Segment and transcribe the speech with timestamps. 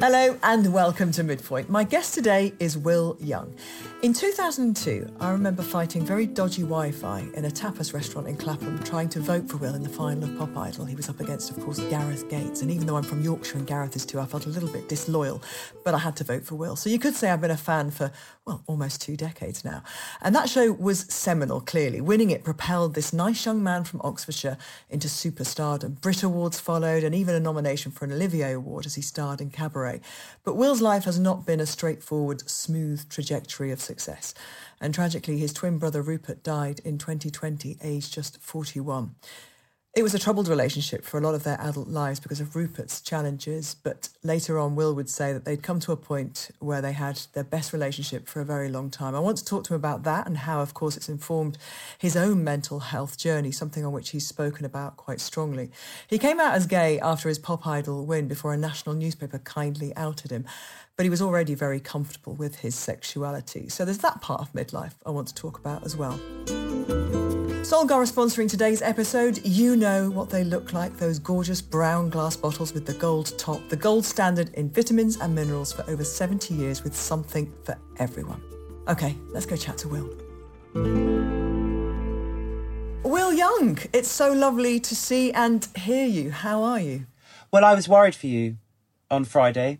[0.00, 1.68] Hello and welcome to Midpoint.
[1.68, 3.54] My guest today is Will Young.
[4.02, 8.82] In 2002, I remember fighting very dodgy Wi Fi in a tapas restaurant in Clapham,
[8.82, 10.86] trying to vote for Will in the final of Pop Idol.
[10.86, 12.62] He was up against, of course, Gareth Gates.
[12.62, 14.88] And even though I'm from Yorkshire and Gareth is too, I felt a little bit
[14.88, 15.42] disloyal,
[15.84, 16.76] but I had to vote for Will.
[16.76, 18.10] So you could say I've been a fan for,
[18.46, 19.82] well, almost two decades now.
[20.22, 22.00] And that show was seminal, clearly.
[22.00, 24.56] Winning it propelled this nice young man from Oxfordshire
[24.88, 26.00] into superstardom.
[26.00, 29.50] Brit Awards followed, and even a nomination for an Olivier Award as he starred in
[29.50, 29.89] Cabaret.
[30.44, 34.34] But Will's life has not been a straightforward, smooth trajectory of success.
[34.80, 39.14] And tragically, his twin brother Rupert died in 2020, aged just 41.
[39.92, 43.00] It was a troubled relationship for a lot of their adult lives because of Rupert's
[43.00, 46.92] challenges, but later on, Will would say that they'd come to a point where they
[46.92, 49.16] had their best relationship for a very long time.
[49.16, 51.58] I want to talk to him about that and how, of course, it's informed
[51.98, 55.72] his own mental health journey, something on which he's spoken about quite strongly.
[56.06, 59.92] He came out as gay after his pop idol win before a national newspaper kindly
[59.96, 60.46] outed him,
[60.96, 63.68] but he was already very comfortable with his sexuality.
[63.68, 66.20] So there's that part of midlife I want to talk about as well.
[67.70, 69.46] Solgar are sponsoring today's episode.
[69.46, 73.60] You know what they look like, those gorgeous brown glass bottles with the gold top,
[73.68, 78.42] the gold standard in vitamins and minerals for over 70 years with something for everyone.
[78.88, 80.10] Okay, let's go chat to Will.
[83.04, 86.32] Will Young, it's so lovely to see and hear you.
[86.32, 87.06] How are you?
[87.52, 88.56] Well, I was worried for you
[89.12, 89.78] on Friday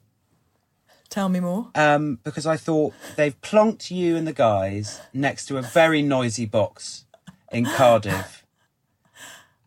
[1.08, 1.72] Tell me more.
[1.74, 6.46] um, because I thought they've plonked you and the guys next to a very noisy
[6.46, 7.04] box
[7.50, 8.44] in Cardiff.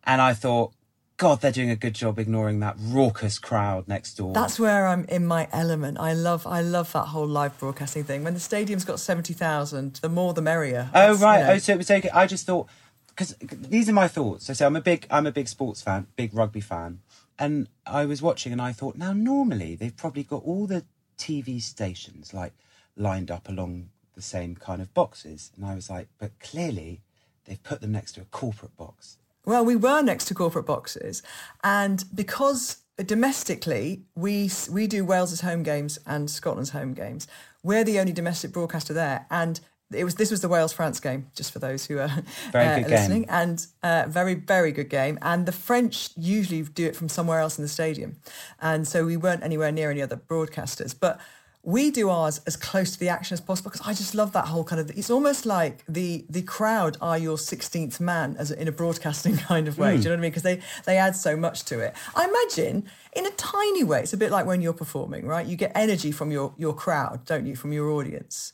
[0.04, 0.72] And I thought,
[1.16, 4.34] God, they're doing a good job ignoring that raucous crowd next door.
[4.34, 5.98] That's where I'm in my element.
[5.98, 8.24] I love I love that whole live broadcasting thing.
[8.24, 10.90] When the stadium's got 70,000, the more the merrier.
[10.92, 11.46] Oh That's, you right.
[11.46, 11.52] know.
[11.52, 12.10] Oh, so it was okay.
[12.10, 12.68] I just thought
[13.08, 14.46] because these are my thoughts.
[14.46, 17.00] So, so I'm a big I'm a big sports fan, big rugby fan,
[17.38, 20.84] and I was watching and I thought now normally they've probably got all the
[21.16, 22.54] TV stations like
[22.96, 27.02] lined up along the same kind of boxes, and I was like, but clearly
[27.44, 29.18] they've put them next to a corporate box.
[29.46, 31.22] Well, we were next to corporate boxes,
[31.62, 37.26] and because domestically we we do Wales's home games and Scotland's home games,
[37.62, 39.60] we're the only domestic broadcaster there, and
[39.92, 42.10] it was this was the Wales France game, just for those who are
[42.52, 42.90] Very uh, good game.
[42.90, 45.18] listening, and uh, very very good game.
[45.20, 48.16] And the French usually do it from somewhere else in the stadium,
[48.60, 51.20] and so we weren't anywhere near any other broadcasters, but.
[51.66, 54.46] We do ours as close to the action as possible because I just love that
[54.48, 54.90] whole kind of.
[54.96, 59.36] It's almost like the the crowd are your sixteenth man, as a, in a broadcasting
[59.50, 59.92] kind of way.
[59.92, 60.02] Do hmm.
[60.02, 60.30] you know what I mean?
[60.30, 61.94] Because they they add so much to it.
[62.14, 65.46] I imagine in a tiny way, it's a bit like when you're performing, right?
[65.46, 67.56] You get energy from your your crowd, don't you?
[67.56, 68.52] From your audience.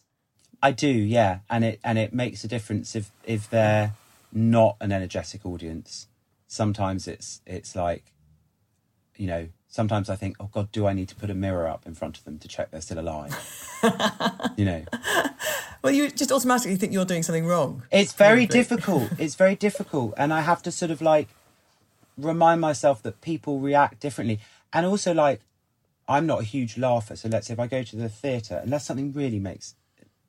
[0.62, 3.94] I do, yeah, and it and it makes a difference if if they're
[4.32, 6.06] not an energetic audience.
[6.46, 8.12] Sometimes it's it's like,
[9.16, 11.86] you know, sometimes I think, oh God, do I need to put a mirror up
[11.86, 13.34] in front of them to check they're still alive?
[14.56, 14.84] you know,
[15.82, 17.84] Well, you just automatically think you're doing something wrong.
[17.90, 19.10] it's very difficult.
[19.18, 21.28] It's very difficult, and I have to sort of like
[22.18, 24.40] remind myself that people react differently,
[24.74, 25.40] and also like
[26.06, 27.16] I'm not a huge laugher.
[27.16, 29.74] So let's say if I go to the theatre, unless something really makes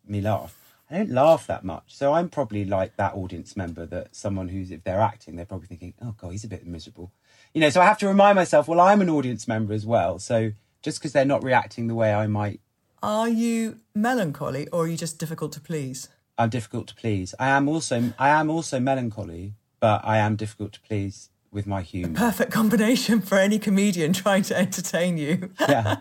[0.07, 0.55] me laugh,
[0.91, 1.95] I don't laugh that much.
[1.95, 5.67] So I'm probably like that audience member that someone who's if they're acting, they're probably
[5.67, 7.11] thinking, "Oh God, he's a bit miserable,"
[7.53, 7.69] you know.
[7.69, 10.19] So I have to remind myself, well, I'm an audience member as well.
[10.19, 10.51] So
[10.81, 12.59] just because they're not reacting the way I might,
[13.01, 16.09] Are you melancholy or are you just difficult to please?
[16.37, 17.33] I'm difficult to please.
[17.39, 21.81] I am also I am also melancholy, but I am difficult to please with my
[21.81, 22.15] humour.
[22.15, 25.51] Perfect combination for any comedian trying to entertain you.
[25.59, 25.97] yeah.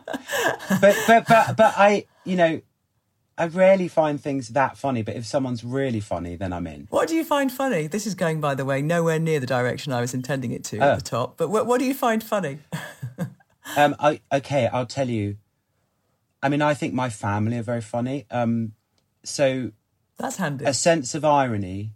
[0.80, 2.60] But but but but I you know
[3.40, 5.02] I rarely find things that funny.
[5.02, 6.86] But if someone's really funny, then I'm in.
[6.90, 7.86] What do you find funny?
[7.86, 10.78] This is going, by the way, nowhere near the direction I was intending it to
[10.78, 10.90] Oh.
[10.92, 11.38] at the top.
[11.38, 12.58] But what, what do you find funny?
[13.76, 13.94] Um.
[14.00, 14.66] I okay.
[14.72, 15.36] I'll tell you.
[16.42, 18.26] I mean, I think my family are very funny.
[18.30, 18.72] Um.
[19.22, 19.70] So
[20.18, 20.64] That's handy.
[20.64, 21.92] a sense of irony,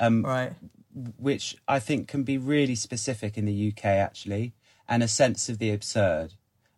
[0.00, 0.52] right.
[1.18, 4.52] which I think can be really specific in the UK actually,
[4.88, 6.34] and a sense of the absurd,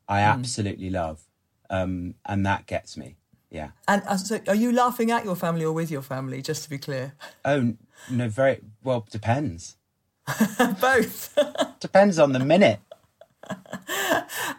[0.08, 1.24] I absolutely love,
[1.68, 3.16] um, and that gets me.
[3.50, 3.68] Yeah.
[3.86, 6.70] And uh, so are you laughing at your family or with your family, just to
[6.70, 7.14] be clear?
[7.44, 7.74] Oh
[8.10, 9.06] no, very well.
[9.10, 9.76] Depends.
[10.80, 11.38] Both.
[11.80, 12.80] depends on the minute.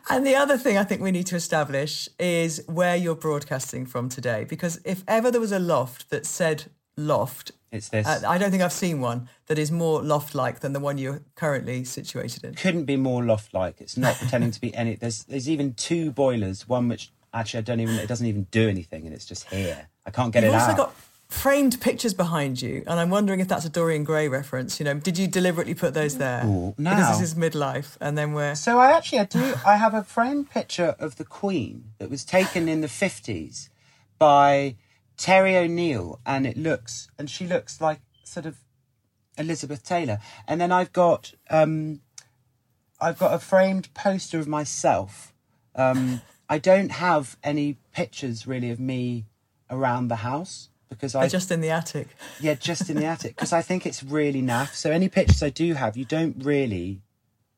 [0.09, 4.07] And the other thing I think we need to establish is where you're broadcasting from
[4.07, 4.45] today.
[4.47, 6.65] Because if ever there was a loft that said
[6.95, 8.05] loft, It's this.
[8.05, 10.97] uh, I don't think I've seen one that is more loft like than the one
[10.99, 12.53] you're currently situated in.
[12.53, 13.81] couldn't be more loft like.
[13.81, 14.95] It's not pretending to be any.
[14.95, 16.69] There's there's even two boilers.
[16.69, 17.95] One which actually I don't even.
[17.95, 19.87] It doesn't even do anything, and it's just here.
[20.05, 20.47] I can't get it.
[20.47, 20.53] Out.
[20.53, 20.77] You've it also out.
[20.77, 20.95] got
[21.27, 24.79] framed pictures behind you, and I'm wondering if that's a Dorian Gray reference.
[24.79, 26.45] You know, did you deliberately put those there?
[26.45, 29.93] Ooh, Because this is midlife, and then we're So I actually I do I have
[29.93, 33.69] a framed picture of the Queen that was taken in the fifties
[34.17, 34.75] by
[35.17, 38.57] Terry O'Neill, and it looks and she looks like sort of
[39.37, 40.19] Elizabeth Taylor.
[40.47, 42.01] And then I've got um,
[42.99, 45.33] I've got a framed poster of myself.
[45.75, 49.25] Um, I don't have any pictures really of me
[49.69, 52.09] around the house because I just in the attic.
[52.39, 54.73] yeah, just in the attic because I think it's really naff.
[54.73, 57.01] So any pictures I do have, you don't really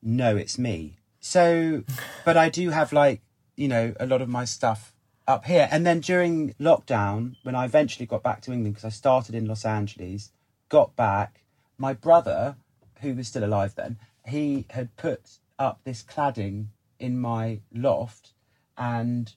[0.02, 0.98] know it's me.
[1.20, 1.84] So,
[2.24, 3.22] but I do have like
[3.56, 4.94] you know a lot of my stuff
[5.28, 5.68] up here.
[5.70, 9.46] And then during lockdown, when I eventually got back to England because I started in
[9.46, 10.32] Los Angeles,
[10.70, 11.42] got back,
[11.78, 12.56] my brother,
[13.02, 16.68] who was still alive then, he had put up this cladding
[17.00, 18.34] in my loft,
[18.78, 19.34] and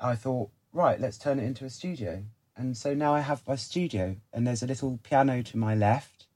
[0.00, 2.24] I thought, right, let's turn it into a studio.
[2.56, 6.26] And so now I have my studio, and there's a little piano to my left,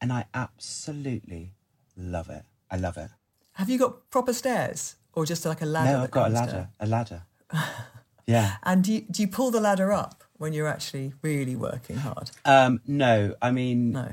[0.00, 1.54] and I absolutely
[1.96, 2.44] love it.
[2.70, 3.10] I love it.
[3.52, 5.92] Have you got proper stairs, or just like a ladder?
[5.98, 6.68] no, I've got a ladder.
[6.78, 7.22] A ladder.
[8.26, 8.56] yeah.
[8.62, 12.30] And do you, do you pull the ladder up when you're actually really working hard?
[12.44, 14.08] Um, no, I mean, No.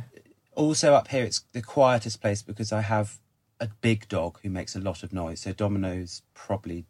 [0.55, 3.19] also up here, it's the quietest place because I have
[3.59, 5.41] a big dog who makes a lot of noise.
[5.41, 6.85] So Domino's probably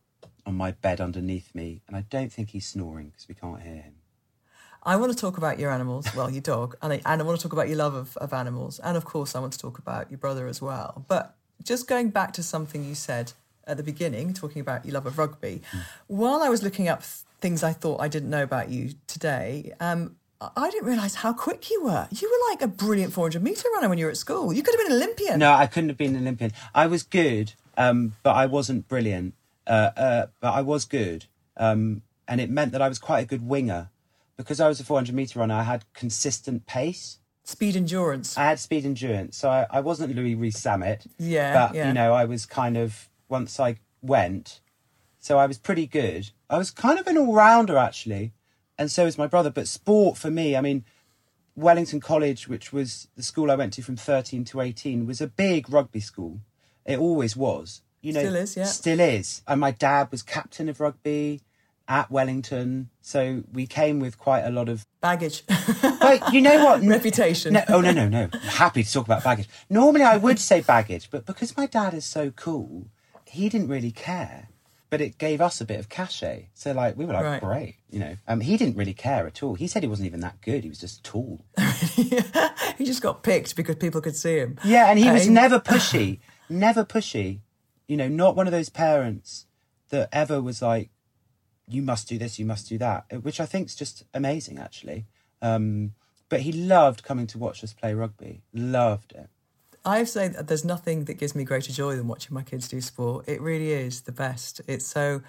[0.45, 3.75] on my bed underneath me, and I don't think he's snoring because we can't hear
[3.75, 3.95] him.
[4.86, 7.40] I want to talk about your animals, well, your dog, and I, and I want
[7.40, 8.80] to talk about your love of, of animals.
[8.80, 11.06] And of course, I want to talk about your brother as well.
[11.07, 13.31] But just going back to something you said
[13.66, 15.62] at the beginning, talking about your love of rugby,
[16.07, 17.04] while I was looking up
[17.40, 21.31] things I thought I didn't know about you today, um, I- I didn't realise how
[21.31, 22.10] quick you were.
[22.12, 24.51] You were like a brilliant 400 metre runner when you were at school.
[24.51, 25.40] You could have been an Olympian.
[25.40, 26.51] No, I couldn't have been an Olympian.
[26.75, 29.34] I was good, um, but I wasn't brilliant.
[29.65, 31.25] Uh, uh, but I was good,
[31.57, 33.89] um, and it meant that I was quite a good winger
[34.38, 35.56] because I was a 400 meter runner.
[35.56, 37.19] I had consistent pace.
[37.45, 38.38] Speed endurance.
[38.38, 41.07] I had speed endurance, so I, I wasn't Louis Rees-Zammit.
[41.19, 41.88] Yeah, but yeah.
[41.88, 44.62] you know, I was kind of once I went,
[45.19, 46.31] so I was pretty good.
[46.50, 48.33] I was kind of an all rounder actually,
[48.77, 49.50] and so was my brother.
[49.50, 50.86] But sport for me, I mean,
[51.56, 55.27] Wellington College, which was the school I went to from 13 to 18, was a
[55.27, 56.39] big rugby school.
[56.86, 57.81] It always was.
[58.03, 58.63] You know, Still is, yeah.
[58.65, 59.41] Still is.
[59.47, 61.41] And my dad was captain of rugby
[61.88, 64.85] at Wellington, so we came with quite a lot of.
[65.01, 65.44] Baggage.
[65.47, 66.81] But you know what?
[66.83, 67.53] Reputation.
[67.53, 68.29] No, oh no, no, no.
[68.33, 69.47] I'm happy to talk about baggage.
[69.69, 72.88] Normally I would say baggage, but because my dad is so cool,
[73.25, 74.49] he didn't really care.
[74.89, 76.49] But it gave us a bit of cachet.
[76.53, 77.41] So like we were like, Right.
[77.41, 78.15] great, you know.
[78.27, 79.56] Um, he didn't really care at all.
[79.56, 80.63] He said he wasn't even that good.
[80.63, 81.41] He was just tall.
[81.95, 84.57] he just got picked because people could see him.
[84.63, 87.39] Yeah, and he was Um, never pushy, never pushy.
[87.88, 89.45] You know, not one of those parents
[89.89, 90.89] that ever was like,
[91.68, 95.06] "You must do this, you must do that," which I think is just amazing, actually.
[95.41, 95.94] Um,
[96.30, 98.41] but he loved coming to watch us play rugby.
[98.53, 99.30] Loved it.
[99.85, 102.80] I've say that there's nothing that gives me greater joy than watching my kids do
[102.80, 103.27] sport.
[103.27, 104.61] It really is the best.
[104.66, 105.21] It's so,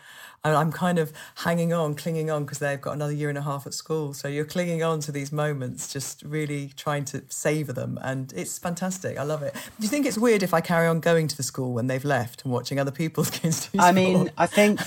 [0.44, 3.42] and I'm kind of hanging on, clinging on because they've got another year and a
[3.42, 4.12] half at school.
[4.12, 7.98] So you're clinging on to these moments, just really trying to savor them.
[8.02, 9.18] And it's fantastic.
[9.18, 9.54] I love it.
[9.54, 12.04] Do you think it's weird if I carry on going to the school when they've
[12.04, 13.94] left and watching other people's kids do I sport?
[13.94, 14.80] mean, I think,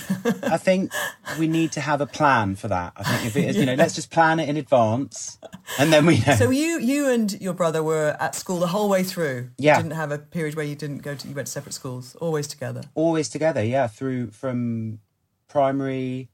[0.44, 0.92] I think
[1.38, 2.92] we need to have a plan for that.
[2.96, 5.38] I think if it is, you know, let's just plan it in advance,
[5.78, 6.34] and then we know.
[6.36, 9.50] so you, you and your brother were at school the whole way through.
[9.58, 9.76] Yeah.
[9.76, 12.14] You didn't have a period where you didn't go to, you went to separate schools,
[12.20, 12.82] always together.
[12.94, 15.00] always together yeah through from
[15.48, 16.28] primary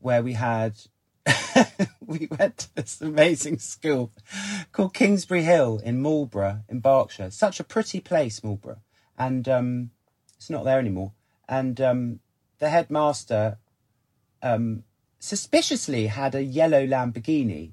[0.00, 0.74] where we had
[2.06, 4.12] we went to this amazing school
[4.72, 8.80] called kingsbury hill in marlborough in berkshire such a pretty place marlborough
[9.18, 9.90] and um
[10.36, 11.12] it's not there anymore
[11.48, 12.20] and um
[12.58, 13.58] the headmaster
[14.42, 14.82] um
[15.18, 17.72] suspiciously had a yellow lamborghini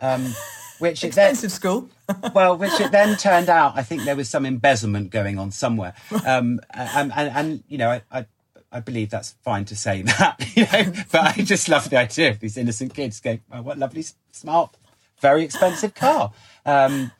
[0.00, 0.34] um
[0.80, 1.88] which it then, Expensive school.
[2.34, 5.94] well, which it then turned out, I think there was some embezzlement going on somewhere.
[6.26, 8.26] Um, and, and, and, you know, I, I,
[8.72, 12.30] I believe that's fine to say that, you know, but I just love the idea
[12.30, 14.76] of these innocent kids going, oh, what lovely, smart,
[15.20, 16.32] very expensive car.
[16.64, 17.12] Um,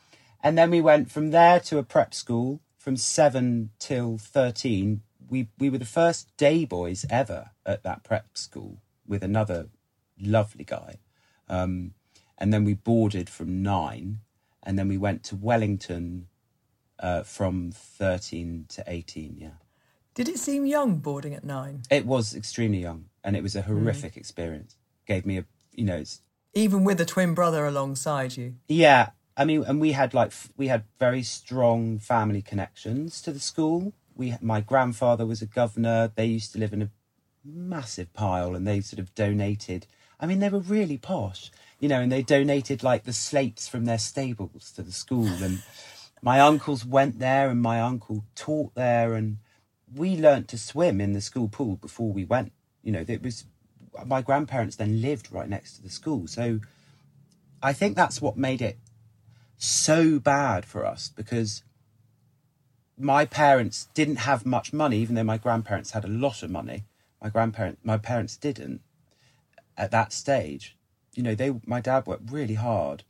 [0.43, 5.03] and then we went from there to a prep school from seven till 13.
[5.29, 9.69] We, we were the first day boys ever at that prep school with another
[10.19, 10.97] lovely guy.
[11.49, 11.95] Um,
[12.39, 14.21] and then we boarded from nine,
[14.63, 16.29] and then we went to Wellington
[16.99, 19.49] uh, from 13 to 18, yeah.
[20.15, 21.83] Did it seem young boarding at nine?
[21.91, 23.73] It was extremely young and it was a hmm.
[23.73, 24.77] horrific experience.
[25.07, 26.23] Gave me a, you know, it's,
[26.55, 28.57] Even with a twin brother alongside you?
[28.69, 29.11] yeah.
[29.37, 33.95] I mean, and we had like, we had very strong family connections to the school.
[34.15, 36.13] We, my grandfather was a governor.
[36.15, 36.91] They used to live in a
[37.43, 39.87] massive pile and they sort of donated.
[40.19, 43.87] I mean, they were really posh, you know, and they donated like the slates from
[43.87, 45.29] their stables to the school.
[45.43, 45.63] And
[46.21, 49.15] my uncles went there and my uncle taught there.
[49.15, 49.39] And
[49.95, 52.53] we learnt to swim in the school pool before we went.
[52.83, 53.45] You know, it was
[54.07, 56.27] my grandparents then lived right next to the school.
[56.27, 56.61] So
[57.63, 58.79] I think that's what made it
[59.59, 61.63] so bad for us because
[62.97, 66.85] my parents didn't have much money, even though my grandparents had a lot of money.
[67.23, 68.81] My grandparent, my parents didn't
[69.77, 70.77] at that stage.
[71.15, 73.05] You know, they, my dad worked really hard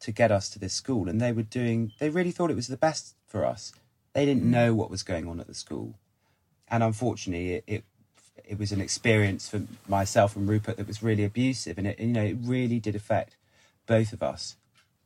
[0.00, 1.92] to get us to this school, and they were doing.
[1.98, 3.72] They really thought it was the best for us.
[4.12, 5.94] They didn't know what was going on at the school,
[6.70, 7.84] and unfortunately, it, it
[8.44, 12.08] it was an experience for myself and Rupert that was really abusive, and it you
[12.08, 13.36] know it really did affect
[13.86, 14.56] both of us.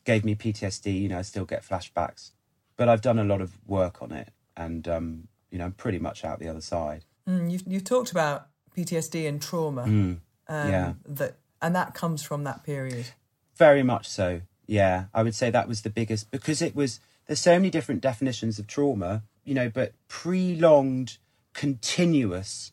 [0.04, 1.00] Gave me PTSD.
[1.00, 2.30] You know, I still get flashbacks,
[2.76, 5.98] but I've done a lot of work on it, and um, you know, I'm pretty
[5.98, 7.04] much out the other side.
[7.28, 9.82] Mm, you've, you've talked about PTSD and trauma.
[9.84, 9.88] Mm.
[9.88, 10.92] um, yeah.
[11.06, 13.06] That, and that comes from that period.
[13.56, 14.42] Very much so.
[14.66, 17.00] Yeah, I would say that was the biggest because it was.
[17.26, 21.18] There's so many different definitions of trauma, you know, but prolonged,
[21.54, 22.72] continuous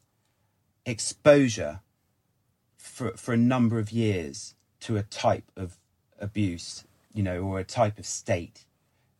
[0.85, 1.79] exposure
[2.77, 5.77] for for a number of years to a type of
[6.19, 6.83] abuse,
[7.13, 8.65] you know, or a type of state,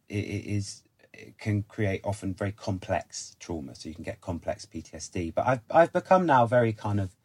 [0.10, 3.76] i- i- is it can create often very complex trauma.
[3.76, 5.34] So you can get complex PTSD.
[5.34, 7.16] But I've I've become now very kind of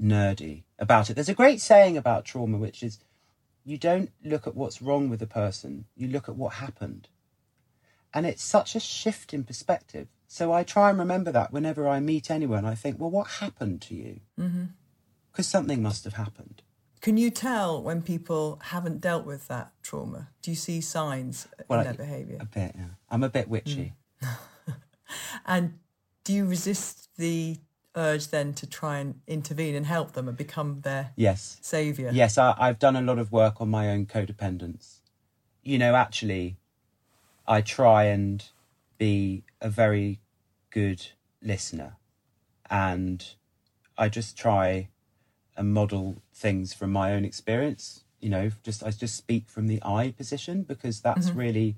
[0.00, 1.14] nerdy about it.
[1.14, 3.00] There's a great saying about trauma, which is
[3.64, 7.08] you don't look at what's wrong with a person, you look at what happened.
[8.12, 10.08] And it's such a shift in perspective.
[10.32, 13.82] So I try and remember that whenever I meet anyone, I think, well, what happened
[13.82, 14.20] to you?
[14.36, 15.42] Because mm-hmm.
[15.42, 16.62] something must have happened.
[17.00, 20.28] Can you tell when people haven't dealt with that trauma?
[20.40, 22.36] Do you see signs Well, in their behaviour?
[22.38, 22.84] A bit, yeah.
[23.10, 23.94] I'm a bit witchy.
[25.44, 25.80] And
[26.22, 27.56] do you resist the
[27.96, 31.58] urge then to try and intervene and help them and become their Yes.
[31.60, 32.12] saviour?
[32.12, 35.00] Yes, I, I've done a lot of work on my own codependence.
[35.64, 36.56] You know, actually,
[37.48, 38.44] I try and
[39.00, 40.20] be a very
[40.70, 41.08] good
[41.42, 41.96] listener,
[42.70, 43.34] and
[43.96, 44.90] I just try
[45.56, 48.04] and model things from my own experience.
[48.20, 51.38] You know, just I just speak from the I position because that's mm-hmm.
[51.38, 51.76] really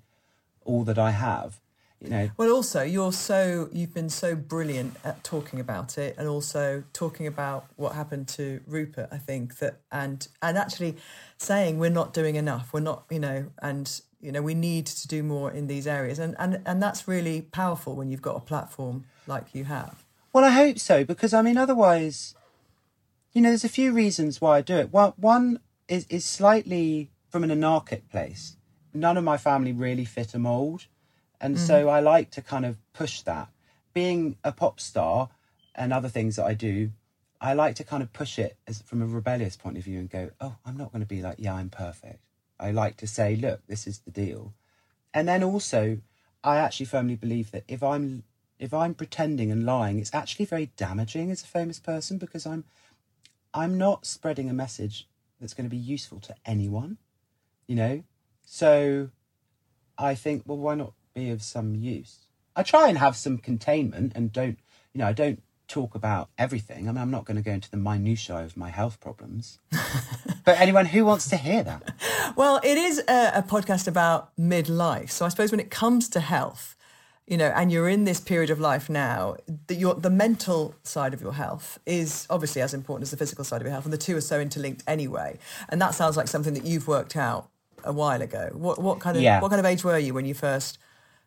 [0.64, 1.60] all that I have.
[2.02, 6.26] You know, Well, also you're so you've been so brilliant at talking about it, and
[6.26, 9.08] also talking about what happened to Rupert.
[9.12, 10.96] I think that and and actually
[11.38, 12.72] saying we're not doing enough.
[12.72, 16.18] We're not, you know, and you know we need to do more in these areas,
[16.18, 20.04] and and and that's really powerful when you've got a platform like you have.
[20.32, 22.34] Well, I hope so because I mean, otherwise,
[23.32, 24.92] you know, there's a few reasons why I do it.
[24.92, 28.56] One, one is is slightly from an anarchic place.
[28.92, 30.86] None of my family really fit a mold,
[31.42, 31.58] and mm.
[31.58, 33.48] so I like to kind of push that.
[33.92, 35.28] Being a pop star
[35.74, 36.92] and other things that I do,
[37.40, 40.08] I like to kind of push it as from a rebellious point of view and
[40.08, 42.20] go, oh, I'm not going to be like, yeah, I'm perfect.
[42.60, 44.54] I like to say, look, this is the deal.
[45.12, 45.98] And then also,
[46.44, 48.22] I actually firmly believe that if I'm
[48.58, 52.64] if I'm pretending and lying, it's actually very damaging as a famous person because I'm
[53.52, 55.08] I'm not spreading a message
[55.40, 56.98] that's going to be useful to anyone,
[57.66, 58.04] you know.
[58.44, 59.10] So
[59.98, 62.26] I think, well, why not be of some use?
[62.54, 64.58] I try and have some containment and don't,
[64.92, 66.88] you know, I don't talk about everything.
[66.88, 69.58] I mean, I'm not going to go into the minutiae of my health problems.
[70.44, 71.94] but anyone who wants to hear that,
[72.36, 75.10] Well, it is a, a podcast about midlife.
[75.10, 76.76] So I suppose when it comes to health,
[77.26, 79.36] you know, and you're in this period of life now,
[79.68, 83.44] the, your, the mental side of your health is obviously as important as the physical
[83.44, 85.38] side of your health, and the two are so interlinked anyway.
[85.70, 87.48] And that sounds like something that you've worked out
[87.84, 88.50] a while ago.
[88.52, 89.40] What, what kind of Yeah.
[89.40, 90.78] what kind of age were you when you first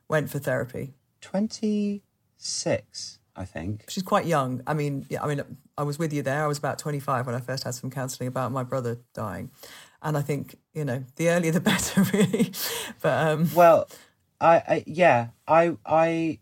[0.07, 0.93] went for therapy?
[1.21, 3.85] 26, I think.
[3.89, 4.61] She's quite young.
[4.67, 5.43] I mean, yeah, I mean,
[5.77, 6.43] I was with you there.
[6.43, 9.51] I was about 25 when I first had some counselling about my brother dying.
[10.01, 12.51] And I think, you know, the earlier the better, really.
[13.01, 13.87] But um, Well,
[14.39, 16.39] I, I yeah, I I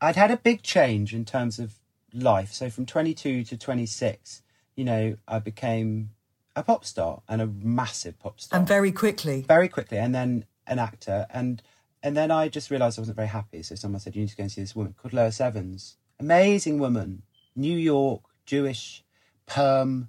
[0.00, 1.74] I'd had a big change in terms of
[2.14, 2.52] life.
[2.52, 4.42] So from 22 to 26,
[4.76, 6.10] you know, I became
[6.56, 8.58] a pop star and a massive pop star.
[8.58, 11.62] and very quickly, very quickly and then an actor and
[12.02, 13.62] and then I just realized I wasn't very happy.
[13.62, 15.96] So someone said, You need to go and see this woman called Lois Evans.
[16.18, 17.22] Amazing woman.
[17.54, 19.04] New York, Jewish,
[19.46, 20.08] perm,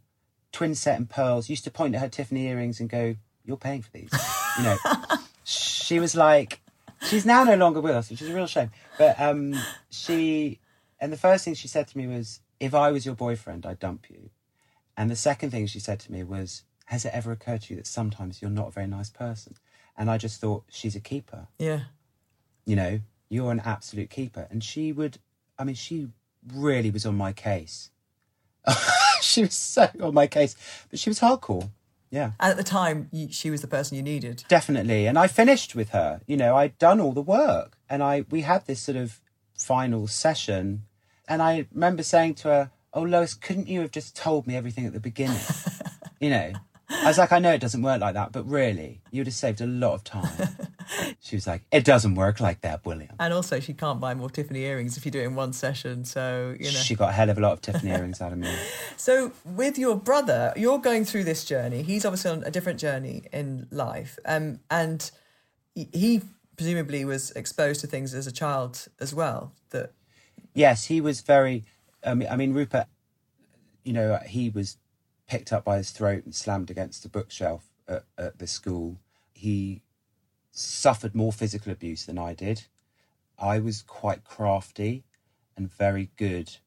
[0.52, 1.50] twin set and pearls.
[1.50, 4.12] Used to point at her Tiffany earrings and go, You're paying for these.
[4.58, 4.78] You know.
[5.44, 6.62] she was like
[7.04, 8.72] she's now no longer with us, which is a real shame.
[8.98, 9.56] But um,
[9.90, 10.60] she,
[11.00, 13.80] and the first thing she said to me was, "If I was your boyfriend, I'd
[13.80, 14.30] dump you."
[14.96, 17.78] And the second thing she said to me was, "Has it ever occurred to you
[17.78, 19.56] that sometimes you're not a very nice person?"
[19.98, 21.48] And I just thought, she's a keeper.
[21.60, 21.82] Yeah.
[22.66, 24.48] You know, you're an absolute keeper.
[24.50, 25.20] And she would,
[25.58, 26.10] I mean, she
[26.54, 27.90] really was on my case.
[29.22, 30.56] she was so on my case,
[30.90, 31.70] but she was hardcore.
[32.10, 32.34] Yeah.
[32.40, 34.44] And at the time, you, she was the person you needed.
[34.48, 35.08] Definitely.
[35.08, 36.22] And I finished with her.
[36.28, 39.20] You know, I'd done all the work and I we had this sort of
[39.58, 40.84] final session
[41.28, 44.86] and I remember saying to her, Oh Lois, couldn't you have just told me everything
[44.86, 45.42] at the beginning?
[46.20, 46.54] you know.
[47.04, 49.60] I was like, I know it doesn't work like that, but really, you'd have saved
[49.62, 50.48] a lot of time.
[51.20, 53.16] she was like, It doesn't work like that, William.
[53.20, 56.06] And also, she can't buy more Tiffany earrings if you do it in one session.
[56.06, 56.72] So, you know.
[56.72, 58.54] She got a hell of a lot of Tiffany earrings out of me.
[58.98, 61.84] So, with your brother, you're going through this journey.
[61.84, 64.18] He's obviously on a different journey in life.
[64.26, 65.10] Um, and
[65.76, 66.22] he-
[66.56, 69.52] presumably was exposed to things as a child as well.
[69.72, 69.92] That
[70.54, 71.64] Yes, he was very.
[72.06, 72.88] I mean, I mean, Rupert.
[73.84, 74.78] You know, he was
[75.28, 79.00] picked up by his throat and slammed against a bookshelf at, at the school.
[79.34, 79.82] He
[80.52, 82.64] suffered more physical abuse than I did.
[83.40, 85.04] I was quite crafty
[85.58, 86.58] and very good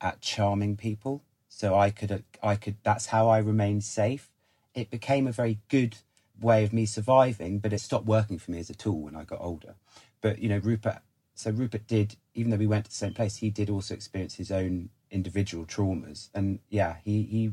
[0.00, 2.24] at charming people, so I could.
[2.42, 2.76] I could.
[2.82, 4.30] That's how I remained safe.
[4.74, 5.96] It became a very good
[6.40, 9.24] way of me surviving, but it stopped working for me as a tool when I
[9.24, 9.74] got older.
[10.20, 10.98] But you know, Rupert.
[11.34, 14.36] So Rupert did, even though we went to the same place, he did also experience
[14.36, 17.52] his own individual traumas, and yeah, he he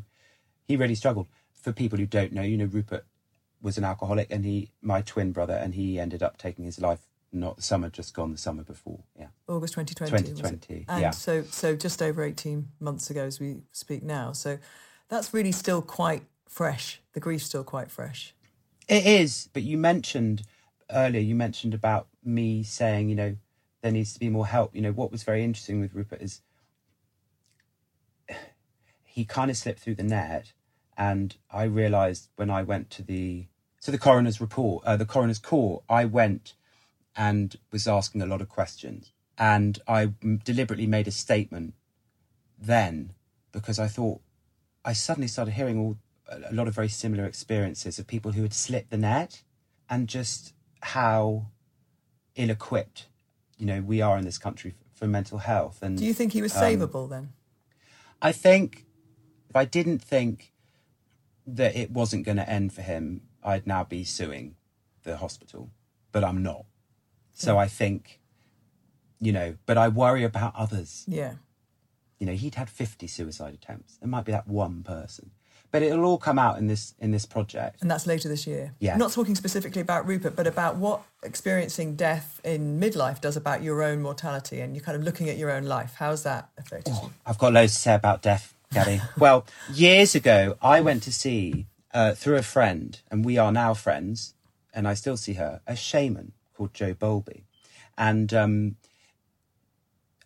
[0.68, 1.28] he really struggled.
[1.54, 3.06] For people who don't know, you know, Rupert
[3.62, 7.08] was an alcoholic, and he my twin brother, and he ended up taking his life
[7.34, 9.00] not the summer just gone, the summer before.
[9.18, 10.12] Yeah, August 2020.
[10.12, 10.36] was it?
[10.36, 11.12] 2020, And yeah.
[11.12, 14.32] so, so just over 18 months ago as we speak now.
[14.34, 14.60] So
[15.10, 17.02] that's really still quite fresh.
[17.14, 18.34] The grief's still quite fresh.
[18.88, 20.44] It is, but you mentioned
[20.92, 23.36] earlier, you mentioned about me saying, you know,
[23.82, 24.76] there needs to be more help.
[24.76, 26.42] You know, what was very interesting with Rupert is
[29.14, 30.54] he kind of slipped through the net,
[30.98, 33.46] and I realised when I went to the
[33.84, 36.56] to the coroner's report, uh, the coroner's court, I went
[37.16, 41.76] and was asking a lot of questions, and I deliberately made a statement
[42.58, 43.14] then
[43.52, 44.20] because I thought
[44.84, 45.98] I suddenly started hearing all
[46.28, 49.44] a lot of very similar experiences of people who had slipped the net
[49.92, 51.48] and just how
[52.36, 53.10] ill equipped
[53.60, 56.34] you know we are in this country for, for mental health and Do you think
[56.34, 57.34] he was savable then?
[58.24, 58.86] I think
[59.54, 60.52] if I didn't think
[61.46, 64.56] that it wasn't going to end for him I'd now be suing
[65.04, 65.70] the hospital
[66.12, 66.66] but I'm not
[67.34, 67.60] so hmm.
[67.60, 68.20] I think
[69.20, 71.34] you know but I worry about others Yeah.
[72.18, 75.30] you know he'd had 50 suicide attempts there might be that one person
[75.74, 78.74] but it'll all come out in this in this project And that's later this year.
[78.80, 78.96] Yeah.
[78.96, 83.82] Not talking specifically about Rupert, but about what experiencing death in midlife does about your
[83.82, 85.96] own mortality and you're kind of looking at your own life.
[85.98, 87.14] How's that affected oh, you?
[87.26, 89.02] I've got loads to say about death, Gabby.
[89.18, 93.74] well, years ago, I went to see, uh, through a friend, and we are now
[93.74, 94.34] friends,
[94.74, 97.46] and I still see her, a shaman called Joe Bowlby.
[97.98, 98.76] And um,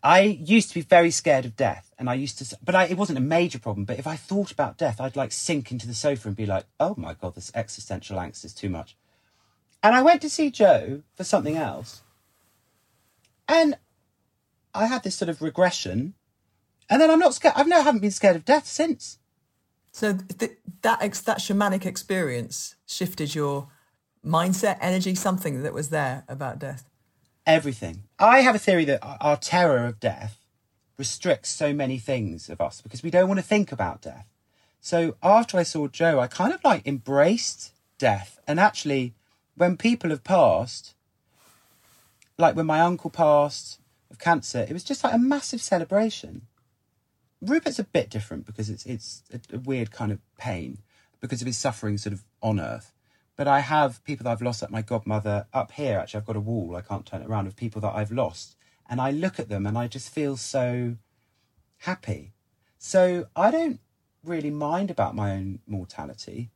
[0.02, 2.98] I used to be very scared of death, and I used to, but I, it
[2.98, 3.86] wasn't a major problem.
[3.86, 6.66] But if I thought about death, I'd like sink into the sofa and be like,
[6.80, 8.96] oh my God, this existential angst is too much.
[9.84, 12.02] And I went to see Joe for something else.
[13.48, 13.78] And
[14.74, 16.14] I had this sort of regression.
[16.90, 17.56] And then I'm not scared.
[17.58, 19.20] I've never haven't been scared of death since.
[19.92, 23.68] So th- that ex- that shamanic experience shifted your
[24.26, 26.90] mindset, energy, something that was there about death.
[27.46, 28.04] Everything.
[28.20, 30.38] I have a theory that our- our terror of death
[30.98, 34.26] restricts so many things of us because we don't want to think about death.
[34.82, 38.40] So after I saw Joe, I kind of like embraced death.
[38.48, 39.14] And actually,
[39.56, 40.94] when people have passed,
[42.38, 46.48] like when my uncle passed of cancer, it was just like a massive celebration.
[47.42, 49.24] Rupert's a bit different because it's it's
[49.54, 50.80] a, weird kind of pain
[51.20, 52.94] because of his suffering sort of on earth.
[53.36, 56.00] But I have people that I've lost, like my godmother up here.
[56.00, 56.76] Actually, I've got a wall.
[56.76, 58.56] I can't turn it around of people that I've lost,
[58.90, 60.98] and I look at them and I just feel so
[61.80, 62.34] happy.
[62.80, 63.80] So I don't
[64.24, 66.50] really mind about my own mortality,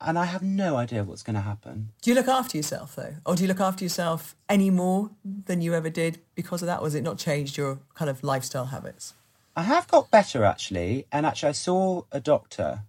[0.00, 1.90] and I have no idea what's going to happen.
[2.02, 5.60] Do you look after yourself though, or do you look after yourself any more than
[5.60, 6.80] you ever did because of that?
[6.80, 9.14] Has it not changed your kind of lifestyle habits?
[9.58, 12.82] I have got better actually, and actually I saw a doctor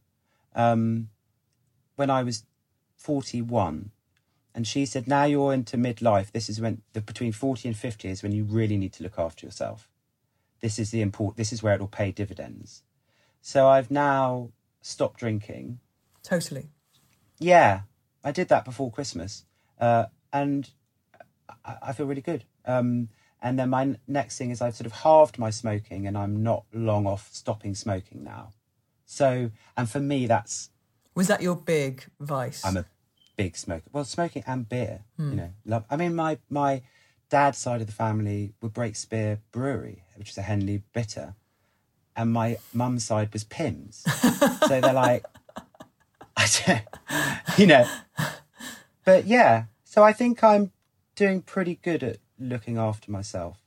[0.53, 1.09] um,
[1.95, 2.43] when I was
[2.95, 3.89] forty-one,
[4.53, 6.31] and she said, "Now you're into midlife.
[6.31, 9.17] This is when the between forty and fifty is when you really need to look
[9.17, 9.89] after yourself.
[10.61, 11.37] This is the import.
[11.37, 12.83] This is where it will pay dividends."
[13.41, 14.51] So I've now
[14.83, 15.79] stopped drinking.
[16.21, 16.69] Totally.
[17.39, 17.81] Yeah,
[18.23, 19.43] I did that before Christmas,
[19.81, 20.69] uh, and
[21.65, 22.43] I, I feel really good.
[22.63, 23.09] Um,
[23.41, 26.65] and then my next thing is I've sort of halved my smoking, and I'm not
[26.73, 28.53] long off stopping smoking now.
[29.05, 30.69] So, and for me, that's
[31.15, 32.65] Was that your big vice?
[32.65, 32.85] I'm a
[33.37, 33.89] big smoker.
[33.91, 35.35] Well, smoking and beer, you hmm.
[35.35, 35.85] know, love.
[35.89, 36.81] I mean, my my
[37.29, 41.35] dad's side of the family were Brakspear Brewery, which is a Henley bitter,
[42.15, 44.03] and my mum's side was Pimm's.
[44.67, 45.25] so they're like,
[46.35, 47.87] I don't, you know,
[49.05, 49.65] but yeah.
[49.85, 50.71] So I think I'm
[51.15, 53.57] doing pretty good at looking after myself.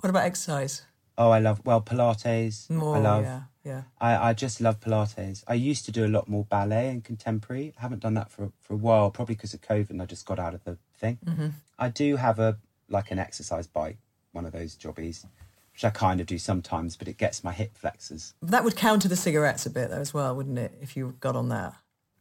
[0.00, 0.82] what about exercise?
[1.16, 2.68] Oh, I love well Pilates.
[2.68, 3.22] More, I love.
[3.24, 3.82] yeah, yeah.
[4.00, 5.44] I, I just love Pilates.
[5.46, 7.72] I used to do a lot more ballet and contemporary.
[7.78, 10.26] I haven't done that for for a while, probably because of COVID, and I just
[10.26, 11.18] got out of the thing.
[11.24, 11.48] Mm-hmm.
[11.78, 12.58] I do have a
[12.88, 13.98] like an exercise bike,
[14.32, 15.24] one of those jobbies,
[15.72, 18.34] which I kind of do sometimes, but it gets my hip flexors.
[18.42, 20.72] That would counter the cigarettes a bit, though, as well, wouldn't it?
[20.82, 21.74] If you got on that.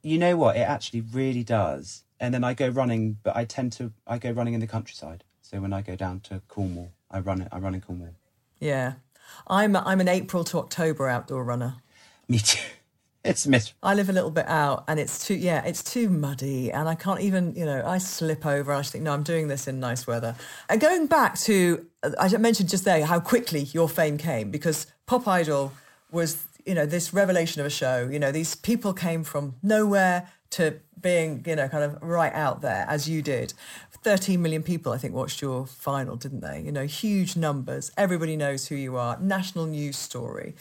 [0.04, 0.56] You know what?
[0.56, 2.04] It actually really does.
[2.20, 5.24] And then I go running, but I tend to I go running in the countryside.
[5.54, 7.48] So when I go down to Cornwall, I run it.
[7.52, 8.16] I run in Cornwall.
[8.60, 8.94] Yeah,
[9.46, 11.76] I'm I'm an April to October outdoor runner.
[12.28, 12.60] Me too.
[13.26, 13.78] It's miserable.
[13.84, 16.96] I live a little bit out, and it's too yeah, it's too muddy, and I
[16.96, 18.72] can't even you know I slip over.
[18.72, 20.36] And I just think no, I'm doing this in nice weather.
[20.68, 21.86] And going back to
[22.20, 25.72] I mentioned just there how quickly your fame came because Pop Idol
[26.12, 28.10] was you know this revelation of a show.
[28.12, 32.60] You know these people came from nowhere to being you know kind of right out
[32.60, 33.54] there as you did.
[34.04, 36.62] 13 million people, I think, watched your final, didn't they?
[36.62, 37.92] You know, huge numbers.
[37.98, 39.18] Everybody knows who you are.
[39.20, 40.56] National news story.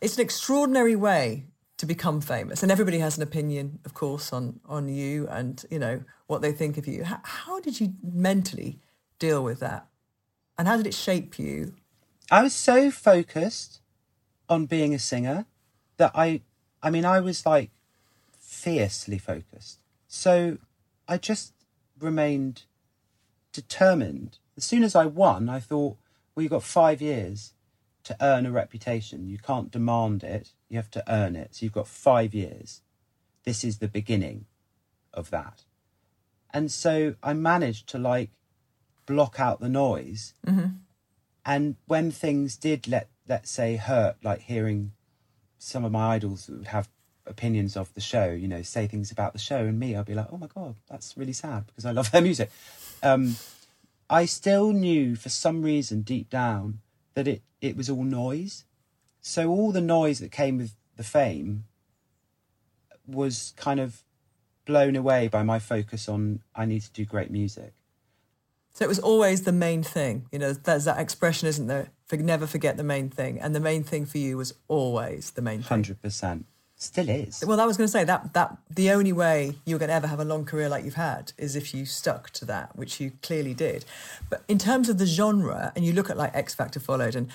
[0.00, 1.46] It's an extraordinary way
[1.78, 5.78] to become famous, and everybody has an opinion, of course, on on you and you
[5.78, 7.04] know what they think of you.
[7.04, 8.78] How, how did you mentally
[9.18, 9.86] deal with that,
[10.56, 11.74] and how did it shape you?
[12.30, 13.80] I was so focused
[14.48, 15.46] on being a singer
[15.96, 16.42] that I,
[16.82, 17.70] I mean, I was like
[18.38, 19.80] fiercely focused.
[20.06, 20.58] So
[21.08, 21.52] I just
[21.98, 22.62] remained
[23.52, 24.38] determined.
[24.56, 25.96] As soon as I won, I thought,
[26.34, 27.52] well, you've got five years
[28.04, 29.28] to earn a reputation.
[29.28, 31.54] You can't demand it, you have to earn it.
[31.54, 32.80] So you've got five years.
[33.44, 34.46] This is the beginning
[35.12, 35.64] of that.
[36.52, 38.30] And so I managed to like
[39.06, 40.34] block out the noise.
[40.46, 40.66] Mm-hmm.
[41.44, 44.92] And when things did let let's say hurt, like hearing
[45.58, 46.88] some of my idols would have
[47.26, 50.14] opinions of the show, you know, say things about the show, and me, I'll be
[50.14, 52.50] like, oh my god, that's really sad because I love their music.
[53.02, 53.36] Um,
[54.08, 56.80] I still knew for some reason deep down
[57.14, 58.64] that it it was all noise.
[59.20, 61.64] So all the noise that came with the fame
[63.06, 64.02] was kind of
[64.64, 67.72] blown away by my focus on I need to do great music.
[68.74, 70.26] So it was always the main thing.
[70.32, 71.88] You know, there's that expression, isn't there?
[72.06, 75.42] For never forget the main thing, and the main thing for you was always the
[75.42, 75.68] main thing.
[75.68, 76.46] Hundred percent,
[76.82, 77.44] still is.
[77.46, 80.06] Well, I was going to say that that the only way you're going to ever
[80.06, 83.12] have a long career like you've had is if you stuck to that, which you
[83.22, 83.84] clearly did.
[84.28, 87.28] But in terms of the genre, and you look at like X Factor followed, and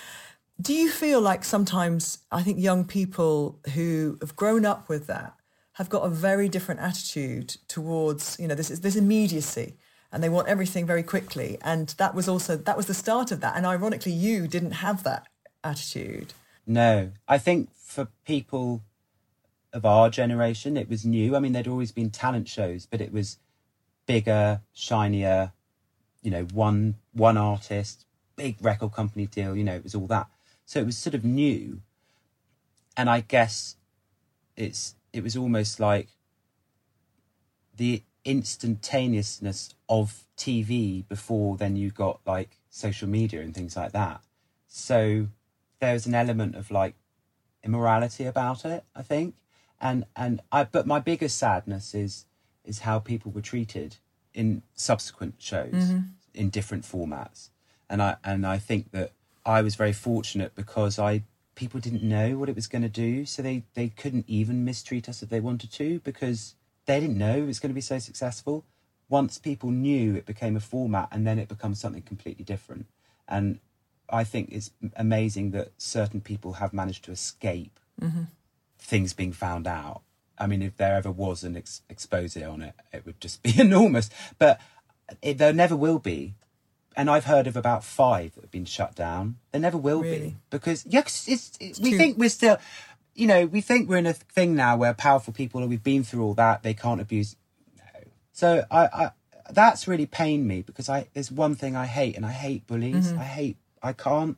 [0.60, 5.34] do you feel like sometimes I think young people who have grown up with that
[5.74, 9.76] have got a very different attitude towards you know this is this immediacy
[10.12, 13.42] and they want everything very quickly and that was also that was the start of
[13.42, 15.28] that and ironically you didn't have that
[15.64, 16.34] attitude
[16.66, 18.82] No, I think for people
[19.74, 21.36] of our generation, it was new.
[21.36, 23.38] I mean, there'd always been talent shows, but it was
[24.06, 25.52] bigger, shinier.
[26.22, 29.56] You know, one one artist, big record company deal.
[29.56, 30.28] You know, it was all that.
[30.66, 31.82] So it was sort of new,
[32.96, 33.76] and I guess
[34.56, 36.10] it's it was almost like
[37.76, 44.22] the instantaneousness of TV before then you got like social media and things like that.
[44.68, 45.28] So
[45.80, 46.96] there was an element of like
[47.64, 49.36] immorality about it, I think.
[49.80, 52.26] And and I but my biggest sadness is
[52.66, 53.98] is how people were treated
[54.34, 56.00] in subsequent shows mm-hmm.
[56.34, 57.50] in different formats.
[57.90, 59.12] And I and I think that
[59.46, 61.24] I was very fortunate because I
[61.56, 65.10] people didn't know what it was going to do, so they they couldn't even mistreat
[65.10, 68.00] us if they wanted to because they didn't know it was going to be so
[68.00, 68.66] successful.
[69.10, 72.88] Once people knew, it became a format, and then it becomes something completely different.
[73.28, 73.60] And
[74.10, 78.24] I think it's amazing that certain people have managed to escape mm-hmm.
[78.80, 80.02] Things being found out.
[80.40, 83.60] I mean, if there ever was an ex- expose on it, it would just be
[83.60, 84.10] enormous.
[84.38, 84.60] But
[85.22, 86.36] it, there never will be.
[86.96, 89.38] And I've heard of about five that have been shut down.
[89.52, 90.20] There never will Really?
[90.20, 92.58] be because yeah, 'cause it's, it, we too- think we're still,
[93.14, 96.24] you know, we think we're in a thing now where powerful people, we've been through
[96.24, 97.36] all that, they can't abuse.
[97.78, 98.02] No.
[98.34, 99.12] So I, I
[99.52, 103.10] that's really pained me because I there's one thing I hate, and I hate bullies.
[103.12, 103.20] Mm-hmm.
[103.20, 103.58] I hate.
[103.82, 104.38] I can't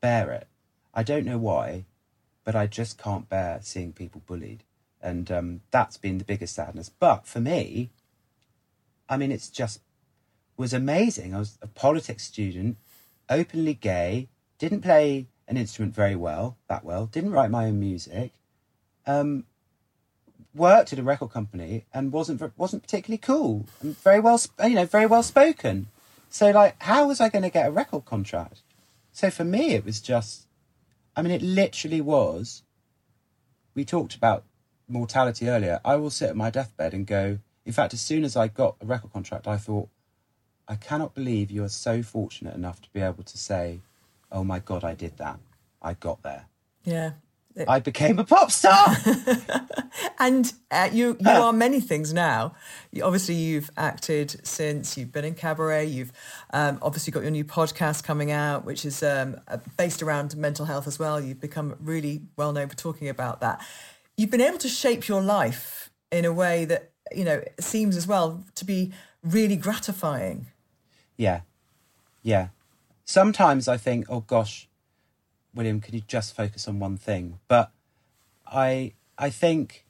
[0.00, 0.46] bear it.
[0.94, 1.84] I don't know why,
[2.48, 4.64] but I just can't bear seeing people bullied,
[5.02, 6.88] and um, that's been the biggest sadness.
[6.88, 7.90] But for me,
[9.06, 9.82] I mean, it's just
[10.56, 11.34] was amazing.
[11.34, 12.78] I was a politics student,
[13.28, 18.32] openly gay, didn't play an instrument very well, that well, didn't write my own music,
[19.06, 19.44] um,
[20.54, 24.86] worked at a record company and wasn't wasn't particularly cool and very well, you know,
[24.86, 25.88] very well spoken.
[26.30, 28.62] So like, how was I going to get a record contract?
[29.12, 30.46] So for me, it was just,
[31.18, 32.62] I mean, it literally was.
[33.74, 34.44] We talked about
[34.86, 35.80] mortality earlier.
[35.84, 37.40] I will sit at my deathbed and go.
[37.66, 39.88] In fact, as soon as I got a record contract, I thought,
[40.68, 43.80] I cannot believe you are so fortunate enough to be able to say,
[44.30, 45.40] "Oh my God, I did that.
[45.82, 46.46] I got there.
[46.84, 47.14] Yeah.
[47.66, 48.86] I became a pop star."
[50.18, 52.54] And uh, you you are many things now.
[52.90, 55.86] You, obviously, you've acted since you've been in cabaret.
[55.86, 56.12] You've
[56.52, 60.64] um, obviously got your new podcast coming out, which is um, uh, based around mental
[60.66, 61.20] health as well.
[61.20, 63.64] You've become really well known for talking about that.
[64.16, 68.06] You've been able to shape your life in a way that you know seems as
[68.06, 70.46] well to be really gratifying.
[71.16, 71.40] Yeah.
[72.22, 72.48] Yeah.
[73.04, 74.68] Sometimes I think, oh gosh,
[75.54, 77.38] William, could you just focus on one thing?
[77.48, 77.70] But
[78.46, 79.84] I I think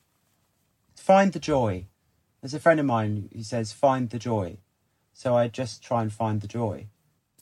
[0.99, 1.87] find the joy.
[2.41, 4.59] There's a friend of mine who says find the joy.
[5.13, 6.87] So I just try and find the joy.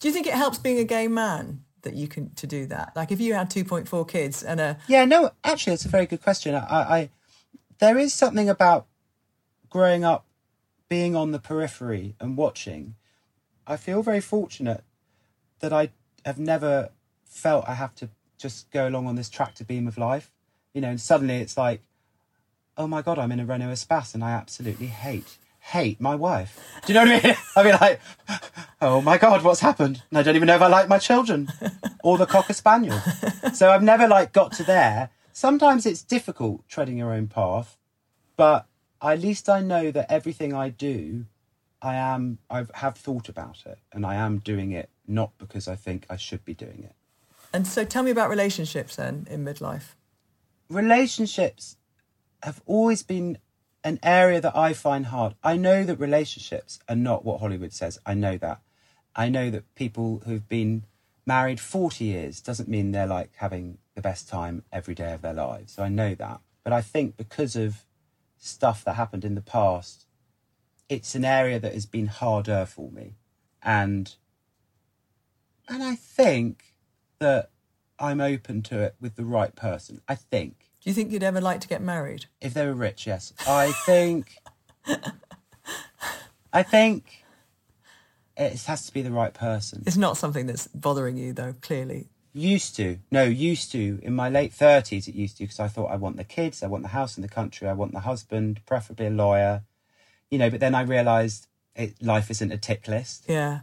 [0.00, 2.92] Do you think it helps being a gay man that you can to do that?
[2.96, 5.90] Like if you had two point four kids and a Yeah, no, actually it's a
[5.90, 6.54] very good question.
[6.54, 7.10] I, I
[7.78, 8.86] there is something about
[9.68, 10.24] growing up
[10.88, 12.94] being on the periphery and watching.
[13.66, 14.84] I feel very fortunate
[15.60, 15.90] that I
[16.24, 16.90] have never
[17.24, 20.32] felt I have to just go along on this tractor beam of life.
[20.72, 21.82] You know, and suddenly it's like,
[22.76, 26.60] oh my God, I'm in a Renault Espace and I absolutely hate, hate my wife.
[26.84, 27.36] Do you know what I mean?
[27.56, 28.00] I mean, like,
[28.80, 30.02] oh my God, what's happened?
[30.10, 31.48] And I don't even know if I like my children
[32.04, 32.98] or the Cocker Spaniel.
[33.54, 35.10] So I've never like got to there.
[35.32, 37.76] Sometimes it's difficult treading your own path,
[38.36, 38.66] but
[39.02, 41.26] at least I know that everything I do,
[41.82, 45.76] I am, I have thought about it and I am doing it not because I
[45.76, 46.94] think I should be doing it.
[47.52, 49.94] and so tell me about relationships then in midlife.
[50.68, 51.76] relationships
[52.42, 53.38] have always been
[53.84, 55.34] an area that I find hard.
[55.42, 57.98] I know that relationships are not what Hollywood says.
[58.04, 58.60] I know that.
[59.14, 60.84] I know that people who've been
[61.24, 65.34] married 40 years doesn't mean they're like having the best time every day of their
[65.34, 65.72] lives.
[65.72, 66.40] So I know that.
[66.64, 67.84] But I think because of
[68.36, 70.06] stuff that happened in the past,
[70.88, 73.16] it's an area that has been harder for me.
[73.62, 74.14] And
[75.68, 76.74] and I think
[77.18, 77.50] that
[77.98, 80.00] I'm open to it with the right person.
[80.08, 80.65] I think.
[80.86, 82.26] Do you think you'd ever like to get married?
[82.40, 83.32] If they were rich, yes.
[83.44, 84.38] I think.
[86.52, 87.24] I think
[88.36, 89.82] it has to be the right person.
[89.84, 92.06] It's not something that's bothering you, though, clearly.
[92.32, 93.00] Used to.
[93.10, 93.98] No, used to.
[94.00, 96.68] In my late 30s, it used to because I thought I want the kids, I
[96.68, 99.64] want the house in the country, I want the husband, preferably a lawyer.
[100.30, 101.48] You know, but then I realised
[102.00, 103.24] life isn't a tick list.
[103.26, 103.62] Yeah.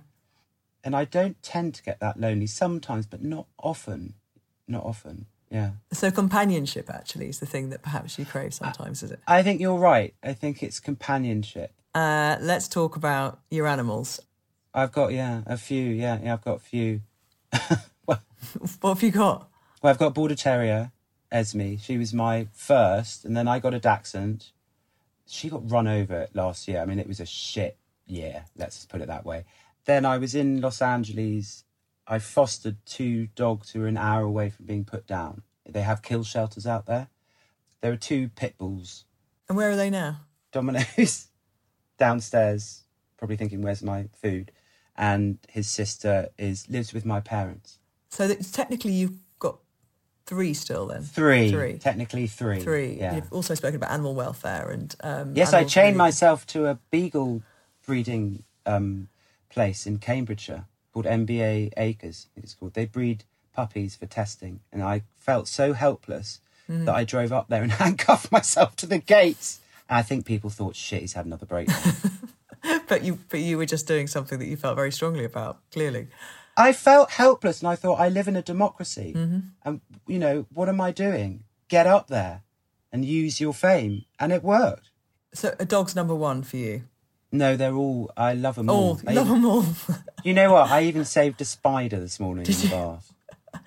[0.84, 4.16] And I don't tend to get that lonely sometimes, but not often.
[4.68, 5.28] Not often.
[5.54, 5.72] Yeah.
[5.92, 9.20] So companionship actually is the thing that perhaps you crave sometimes, is it?
[9.28, 10.16] I think you're right.
[10.24, 11.72] I think it's companionship.
[11.94, 14.20] Uh, let's talk about your animals.
[14.74, 15.84] I've got, yeah, a few.
[15.92, 17.02] Yeah, yeah, I've got a few.
[18.08, 18.24] well,
[18.82, 19.48] What have you got?
[19.84, 20.92] well, I've got Border Terrier,
[21.32, 21.76] Esme.
[21.76, 24.48] She was my first, and then I got a Dachshund.
[25.28, 26.82] She got run over last year.
[26.82, 29.46] I mean, it was a shit year, let's just put it that way.
[29.86, 31.63] Then I was in Los Angeles.
[32.08, 35.44] I fostered two dogs who are an hour away from being put down.
[35.68, 37.08] They have kill shelters out there.
[37.82, 39.06] There are two pit bulls.
[39.48, 40.22] And where are they now?
[40.52, 41.28] Domino's
[41.98, 42.84] downstairs,
[43.18, 44.52] probably thinking, "Where's my food?"
[44.96, 47.80] And his sister is lives with my parents.
[48.10, 49.58] So that technically you've got
[50.26, 51.02] three still then?
[51.04, 51.78] Three, Three.
[51.80, 52.60] technically three.
[52.62, 52.98] Three.
[53.00, 53.16] Yeah.
[53.16, 54.94] You've also spoken about animal welfare and.
[55.02, 57.42] Um, Yes, I chained really- myself to a beagle
[57.86, 59.10] breeding um,
[59.50, 62.28] place in Cambridgeshire called MBA Acres.
[62.36, 62.74] It's called.
[62.76, 66.86] They breed puppies for testing, and I felt so helpless Mm.
[66.86, 69.60] that I drove up there and handcuffed myself to the gates.
[69.90, 71.94] And I think people thought, "Shit, he's had another breakdown."
[72.88, 76.08] But you, but you were just doing something that you felt very strongly about, clearly.
[76.56, 79.40] I felt helpless, and I thought, I live in a democracy, Mm-hmm.
[79.66, 81.44] and you know, what am I doing?
[81.68, 82.44] Get up there
[82.94, 84.90] and use your fame, and it worked.
[85.34, 86.84] So a dog's number one for you.
[87.34, 88.10] No, they're all.
[88.16, 89.00] I love them all.
[89.06, 89.66] Oh, love even- them all.
[90.24, 90.70] You know what?
[90.70, 93.14] I even saved a spider this morning in the bath.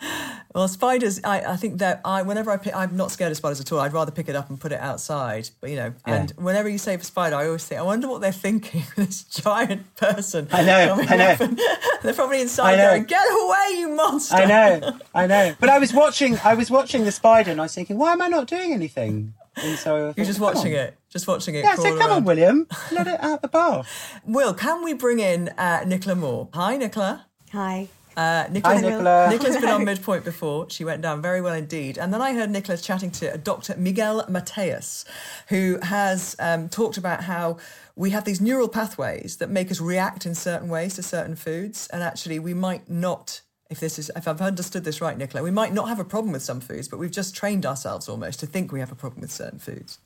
[0.57, 3.61] Well, spiders, I, I think that I, whenever I pick, I'm not scared of spiders
[3.61, 3.79] at all.
[3.79, 5.51] I'd rather pick it up and put it outside.
[5.61, 8.23] But, you know, and whenever you save a spider, I always think, I wonder what
[8.23, 8.85] they're thinking.
[8.97, 10.49] this giant person.
[10.51, 11.37] I know, I know.
[11.40, 11.61] And,
[12.03, 12.99] they're probably inside there.
[13.01, 14.37] get away, you monster.
[14.37, 15.55] I know, I know.
[15.61, 16.38] But I was watching.
[16.42, 19.35] I was watching the spider, and I was thinking, why am I not doing anything?
[19.57, 21.64] And so I You're just watching on." it, just watching it.
[21.64, 22.25] Yeah, crawl so come on.
[22.25, 24.21] William, let it out the bath.
[24.27, 26.49] Will, can we bring in uh, Nicola Moore?
[26.53, 27.27] Hi, Nicola.
[27.53, 27.88] Hi.
[28.16, 29.29] Uh, Nicola's, Hi, Nicola.
[29.31, 30.71] Nicola's been on midpoint before.
[30.71, 31.99] She went down very well indeed.
[31.99, 33.77] And then I heard Nicola chatting to Dr.
[33.77, 35.05] Miguel Mateus,
[35.49, 37.59] who has um, talked about how
[37.95, 41.88] we have these neural pathways that make us react in certain ways to certain foods.
[41.88, 45.51] And actually, we might not, if this is, if I've understood this right, Nicola, we
[45.51, 48.47] might not have a problem with some foods, but we've just trained ourselves almost to
[48.47, 49.99] think we have a problem with certain foods.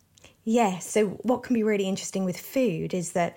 [0.45, 3.37] Yeah, so what can be really interesting with food is that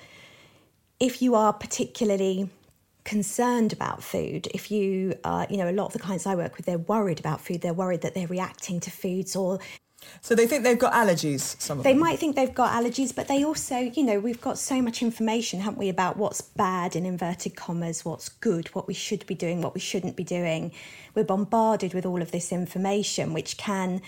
[1.00, 2.50] if you are particularly
[3.04, 6.56] concerned about food, if you, uh, you know, a lot of the clients I work
[6.56, 9.60] with, they're worried about food, they're worried that they're reacting to foods or
[10.22, 11.92] So they think they've got allergies, some of them.
[11.92, 12.00] they them.
[12.00, 15.60] might think they've got allergies, but they also, you know, we've got so much information,
[15.60, 19.62] haven't we, about what's bad in inverted commas, what's good, what we should be doing,
[19.62, 20.72] what we shouldn't be doing.
[21.16, 24.02] We're bombarded with all of this information, which can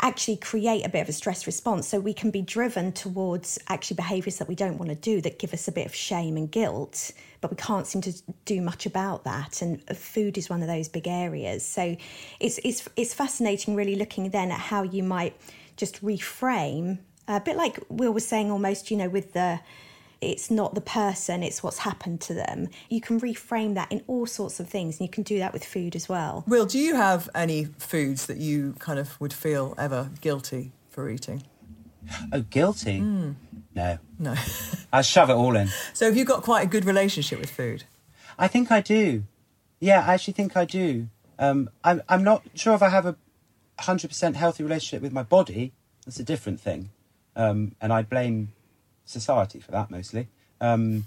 [0.00, 1.88] actually create a bit of a stress response.
[1.88, 5.38] So we can be driven towards actually behaviours that we don't want to do that
[5.38, 8.12] give us a bit of shame and guilt, but we can't seem to
[8.44, 9.62] do much about that.
[9.62, 11.64] And uh, food is one of those big areas.
[11.64, 11.96] So
[12.40, 15.34] it's it's it's fascinating, really looking then at how you might
[15.76, 19.60] just reframe a bit like Will was saying, almost you know with the
[20.20, 22.68] it's not the person, it's what's happened to them.
[22.88, 25.64] You can reframe that in all sorts of things, and you can do that with
[25.64, 26.44] food as well.
[26.46, 31.08] Will, do you have any foods that you kind of would feel ever guilty for
[31.08, 31.42] eating?
[32.32, 32.98] Oh, guilty?
[32.98, 33.32] Hmm.
[33.74, 33.98] No.
[34.18, 34.34] No.
[34.92, 35.68] I shove it all in.
[35.92, 37.84] so have you got quite a good relationship with food?
[38.38, 39.24] I think I do.
[39.80, 41.08] Yeah, I actually think I do.
[41.38, 43.16] Um, I'm, I'm not sure if I have a
[43.80, 45.72] 100% healthy relationship with my body.
[46.04, 46.90] That's a different thing.
[47.34, 48.52] Um, and I blame
[49.06, 50.28] society for that mostly.
[50.60, 51.06] Um,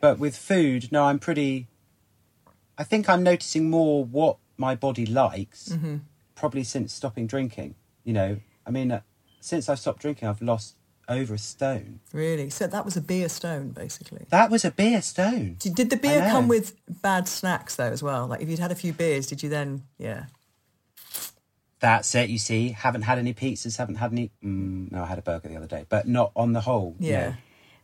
[0.00, 1.68] but with food, no, I'm pretty.
[2.76, 5.96] I think I'm noticing more what my body likes, Mm-hmm.
[6.34, 7.76] probably since stopping drinking.
[8.04, 9.00] You know, I mean, uh,
[9.40, 10.74] since I stopped drinking, I've lost
[11.08, 12.00] over a stone.
[12.12, 12.48] Really?
[12.50, 14.26] So that was a beer stone, basically.
[14.30, 15.56] That was a beer stone.
[15.58, 18.26] Did, did the beer come with bad snacks though as well?
[18.26, 19.82] Like if you'd had a few beers, did you then?
[19.98, 20.24] Yeah.
[21.80, 22.30] That's it.
[22.30, 24.30] You see, haven't had any pizzas, haven't had any.
[24.42, 26.96] Mm, no, I had a burger the other day, but not on the whole.
[26.98, 27.28] you Yeah.
[27.28, 27.34] know.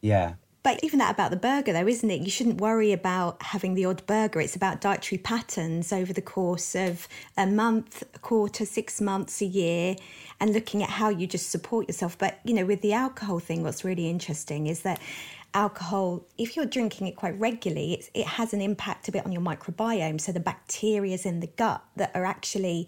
[0.00, 0.34] yeah.
[0.62, 2.20] But even that about the burger, though, isn't it?
[2.20, 4.42] You shouldn't worry about having the odd burger.
[4.42, 9.46] It's about dietary patterns over the course of a month, a quarter, six months, a
[9.46, 9.96] year,
[10.38, 12.18] and looking at how you just support yourself.
[12.18, 15.00] But, you know, with the alcohol thing, what's really interesting is that
[15.54, 19.32] alcohol, if you're drinking it quite regularly, it's, it has an impact a bit on
[19.32, 20.20] your microbiome.
[20.20, 22.86] So the bacteria's in the gut that are actually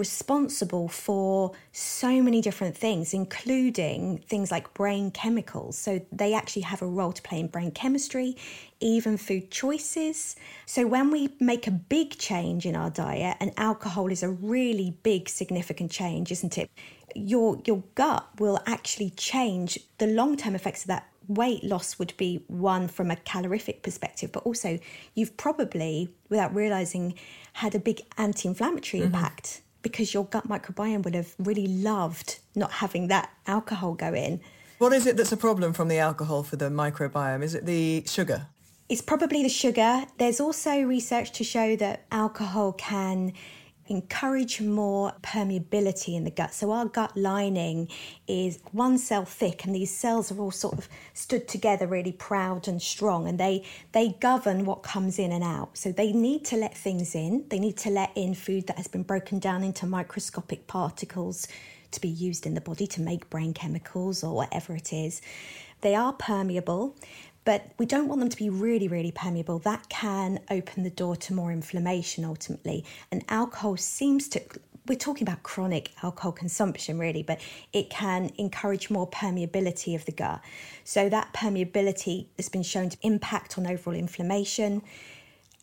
[0.00, 5.76] responsible for so many different things, including things like brain chemicals.
[5.78, 8.36] So they actually have a role to play in brain chemistry,
[8.80, 10.34] even food choices.
[10.64, 14.96] So when we make a big change in our diet, and alcohol is a really
[15.02, 16.70] big, significant change, isn't it?
[17.14, 19.78] Your your gut will actually change.
[19.98, 24.32] The long term effects of that weight loss would be one from a calorific perspective,
[24.32, 24.78] but also
[25.14, 27.14] you've probably, without realizing,
[27.52, 29.14] had a big anti inflammatory mm-hmm.
[29.14, 34.40] impact because your gut microbiome would have really loved not having that alcohol go in.
[34.78, 37.42] What is it that's a problem from the alcohol for the microbiome?
[37.42, 38.46] Is it the sugar?
[38.88, 40.04] It's probably the sugar.
[40.18, 43.32] There's also research to show that alcohol can
[43.90, 46.54] encourage more permeability in the gut.
[46.54, 47.88] So our gut lining
[48.28, 52.68] is one cell thick and these cells are all sort of stood together really proud
[52.68, 55.76] and strong and they they govern what comes in and out.
[55.76, 57.44] So they need to let things in.
[57.48, 61.48] They need to let in food that has been broken down into microscopic particles
[61.90, 65.20] to be used in the body to make brain chemicals or whatever it is.
[65.80, 66.94] They are permeable,
[67.44, 69.58] but we don't want them to be really, really permeable.
[69.60, 72.84] That can open the door to more inflammation ultimately.
[73.10, 74.42] And alcohol seems to,
[74.86, 77.40] we're talking about chronic alcohol consumption really, but
[77.72, 80.42] it can encourage more permeability of the gut.
[80.84, 84.82] So that permeability has been shown to impact on overall inflammation.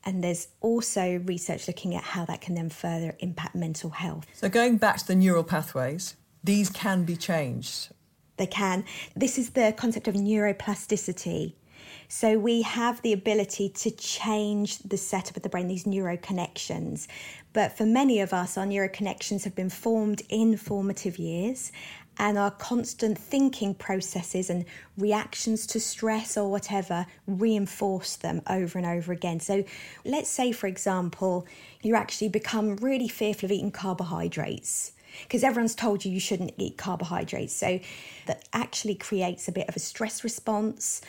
[0.04, 4.26] And there's also research looking at how that can then further impact mental health.
[4.34, 7.90] So going back to the neural pathways, these can be changed.
[8.38, 8.86] They can.
[9.16, 11.54] This is the concept of neuroplasticity.
[12.08, 17.08] So we have the ability to change the setup of the brain, these neuroconnections.
[17.54, 21.72] But for many of us, our neuroconnections have been formed in formative years,
[22.20, 24.66] and our constant thinking processes and
[24.98, 29.40] reactions to stress or whatever reinforce them over and over again.
[29.40, 29.64] So
[30.04, 31.46] let's say, for example,
[31.82, 36.78] you actually become really fearful of eating carbohydrates because everyone's told you you shouldn't eat
[36.78, 37.56] carbohydrates.
[37.56, 37.80] So
[38.26, 41.02] that actually creates a bit of a stress response.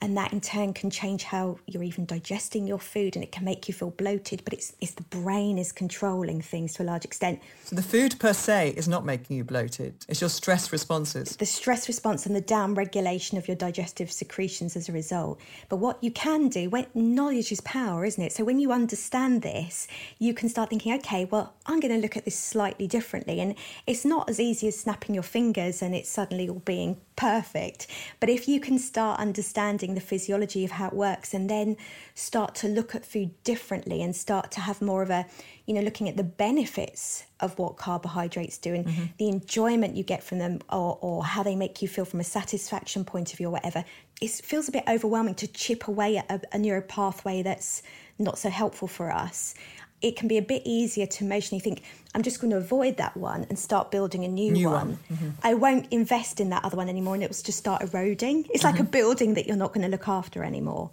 [0.00, 3.44] And that in turn can change how you're even digesting your food and it can
[3.44, 7.04] make you feel bloated but it's it's the brain is controlling things to a large
[7.04, 9.94] extent So the food per se is not making you bloated.
[10.08, 11.36] It's your stress responses.
[11.36, 15.40] the stress response and the down regulation of your digestive secretions as a result.
[15.68, 18.32] But what you can do, when knowledge is power, isn't it?
[18.32, 19.88] So when you understand this,
[20.18, 23.40] you can start thinking, okay, well, I'm going to look at this slightly differently.
[23.40, 23.54] And
[23.86, 27.88] it's not as easy as snapping your fingers and it's suddenly all being perfect.
[28.20, 31.76] But if you can start understanding the physiology of how it works and then
[32.14, 35.26] start to look at food differently and start to have more of a,
[35.66, 39.04] you know, looking at the benefits of what carbohydrates do and mm-hmm.
[39.18, 42.24] the enjoyment you get from them or, or how they make you feel from a
[42.24, 43.84] satisfaction point of view or whatever,
[44.20, 47.82] it feels a bit overwhelming to chip away at a, a neural pathway that's
[48.18, 49.54] not so helpful for us.
[50.00, 51.82] It can be a bit easier to emotionally think,
[52.14, 54.98] I'm just going to avoid that one and start building a new, New one.
[55.08, 55.34] one.
[55.42, 58.46] I won't invest in that other one anymore and it will just start eroding.
[58.50, 60.90] It's like a building that you're not going to look after anymore.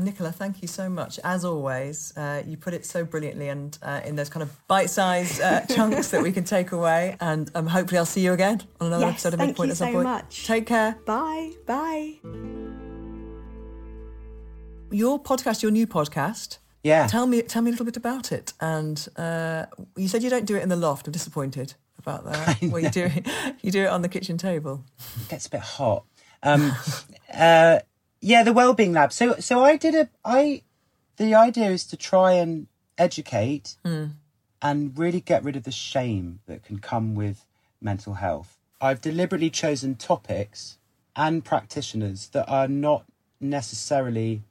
[0.00, 1.18] Nicola, thank you so much.
[1.24, 5.40] As always, uh, you put it so brilliantly and uh, in those kind of bite-sized
[5.42, 7.16] uh, chunks that we can take away.
[7.20, 9.88] And um, hopefully, I'll see you again on another Yes, episode of Midpoint at some
[9.88, 10.04] so point.
[10.04, 10.46] much.
[10.46, 10.96] Take care.
[11.04, 11.50] Bye.
[11.66, 12.87] Bye.
[14.90, 16.58] Your podcast, your new podcast.
[16.82, 17.06] Yeah.
[17.06, 18.54] Tell me, tell me a little bit about it.
[18.60, 19.66] And uh,
[19.96, 21.06] you said you don't do it in the loft.
[21.06, 22.62] I'm disappointed about that.
[22.62, 23.26] Well, you do it.
[23.62, 24.84] You do it on the kitchen table.
[25.20, 26.04] It gets a bit hot.
[26.42, 26.72] Um,
[27.34, 27.80] uh,
[28.20, 29.12] yeah, the Wellbeing Lab.
[29.12, 30.08] So, so I did a.
[30.24, 30.62] I
[31.16, 33.76] the idea is to try and educate
[34.62, 37.46] and really get rid of the shame that can come with
[37.80, 38.56] mental health.
[38.80, 40.78] I've deliberately chosen topics
[41.16, 43.04] and practitioners that are not
[43.40, 44.44] necessarily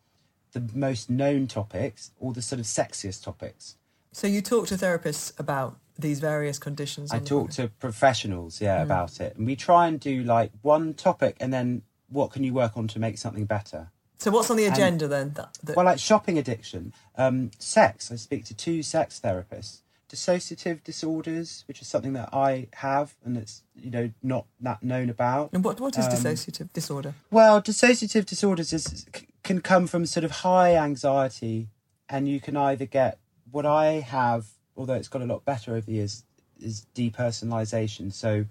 [0.53, 3.75] the most known topics or the sort of sexiest topics.
[4.11, 7.11] So you talk to therapists about these various conditions.
[7.11, 9.35] I talk to professionals, yeah, about it.
[9.35, 12.87] And we try and do like one topic and then what can you work on
[12.89, 13.89] to make something better?
[14.19, 15.33] So what's on the agenda then?
[15.35, 18.11] That, that, Well, like shopping addiction, um, sex.
[18.11, 19.81] I speak to two sex therapists.
[20.09, 25.09] Dissociative disorders, which is something that I have and it's, you know, not that known
[25.09, 25.49] about.
[25.53, 27.13] and what what is um, dissociative disorder?
[27.29, 29.05] Well, dissociative disorders is,
[29.47, 31.69] can come from sort of high anxiety,
[32.07, 33.17] and you can either get
[33.49, 34.45] what I have,
[34.75, 36.23] although it's got a lot better over the years,
[36.59, 38.13] is depersonalization.
[38.13, 38.45] So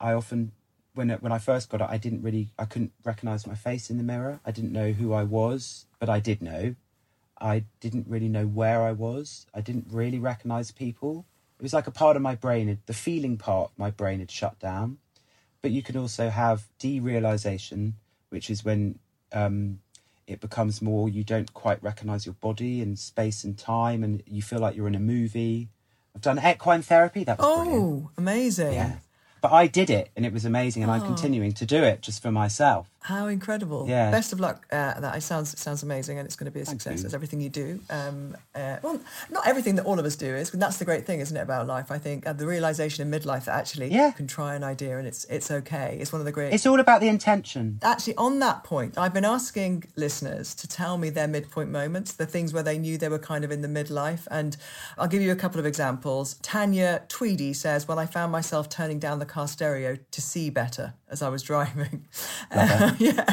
[0.00, 0.52] I often,
[0.94, 3.90] when it, when I first got it, I didn't really, I couldn't recognize my face
[3.90, 4.40] in the mirror.
[4.46, 6.76] I didn't know who I was, but I did know.
[7.38, 9.46] I didn't really know where I was.
[9.52, 11.26] I didn't really recognize people.
[11.58, 14.58] It was like a part of my brain, the feeling part my brain had shut
[14.58, 14.98] down
[15.66, 17.94] but you can also have derealization,
[18.28, 19.00] which is when
[19.32, 19.80] um,
[20.26, 24.42] it becomes more you don't quite recognize your body and space and time, and you
[24.42, 25.68] feel like you're in a movie.
[26.14, 27.24] I've done equine therapy.
[27.24, 27.82] That was brilliant.
[27.82, 28.72] Oh, amazing!
[28.72, 28.96] Yeah.
[29.40, 31.06] But I did it, and it was amazing, and I'm oh.
[31.06, 32.90] continuing to do it just for myself.
[33.06, 33.86] How incredible!
[33.88, 34.10] Yeah.
[34.10, 34.66] Best of luck.
[34.72, 37.00] Uh, that it sounds it sounds amazing, and it's going to be a Thank success
[37.02, 37.06] you.
[37.06, 37.80] as everything you do.
[37.88, 39.00] Um, uh, well,
[39.30, 41.40] not everything that all of us do is, but that's the great thing, isn't it,
[41.40, 41.92] about life?
[41.92, 44.08] I think uh, the realization in midlife that actually Yeah.
[44.08, 45.98] you can try an idea and it's it's okay.
[46.00, 46.52] It's one of the great.
[46.52, 47.78] It's all about the intention.
[47.82, 52.26] Actually, on that point, I've been asking listeners to tell me their midpoint moments, the
[52.26, 54.26] things where they knew they were kind of in the midlife.
[54.32, 54.56] And
[54.98, 56.34] I'll give you a couple of examples.
[56.42, 60.94] Tanya Tweedy says, Well, I found myself turning down the car stereo to see better
[61.08, 62.04] as I was driving.
[63.00, 63.24] Yeah,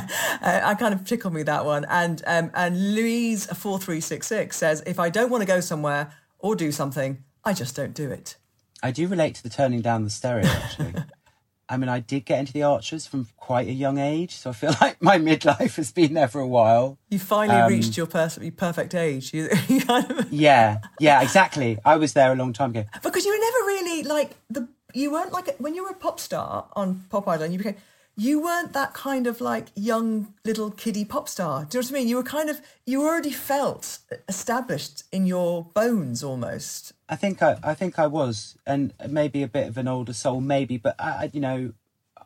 [0.42, 1.86] uh, I kind of tickled me that one.
[1.86, 6.72] And, um, and Louise, 4366, says, If I don't want to go somewhere or do
[6.72, 8.36] something, I just don't do it.
[8.82, 10.94] I do relate to the turning down the stereo, actually.
[11.70, 14.54] I mean, I did get into the Archers from quite a young age, so I
[14.54, 16.98] feel like my midlife has been there for a while.
[17.10, 19.34] You finally Um, reached your, perfect age.
[19.34, 20.32] You, you kind of.
[20.32, 21.80] Yeah, yeah, exactly.
[21.86, 22.86] I was there a long time ago.
[23.02, 26.20] because you were never really like the you weren't like when you were a pop
[26.20, 27.78] star on Pop Idol and you became
[28.16, 31.66] you weren't that kind of like young little kiddie pop star.
[31.66, 32.08] Do you know what I mean?
[32.08, 36.94] You were kind of you already felt established in your bones almost.
[37.10, 40.42] I think I, I think I was, and maybe a bit of an older soul,
[40.42, 40.78] maybe.
[40.78, 41.74] But I, you know,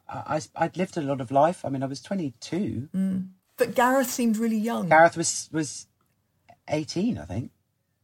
[0.09, 1.63] I, I would lived a lot of life.
[1.63, 2.89] I mean, I was twenty two.
[3.57, 4.89] But Gareth seemed really young.
[4.89, 5.87] Gareth was was
[6.67, 7.51] eighteen, I think.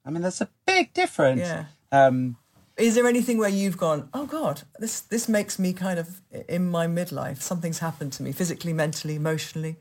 [0.06, 1.42] I mean, there's a big difference.
[1.42, 1.66] Yeah.
[1.92, 2.38] Um,
[2.78, 6.70] Is there anything where you've gone, oh God, this this makes me kind of in
[6.70, 9.76] my midlife, something's happened to me physically, mentally, emotionally.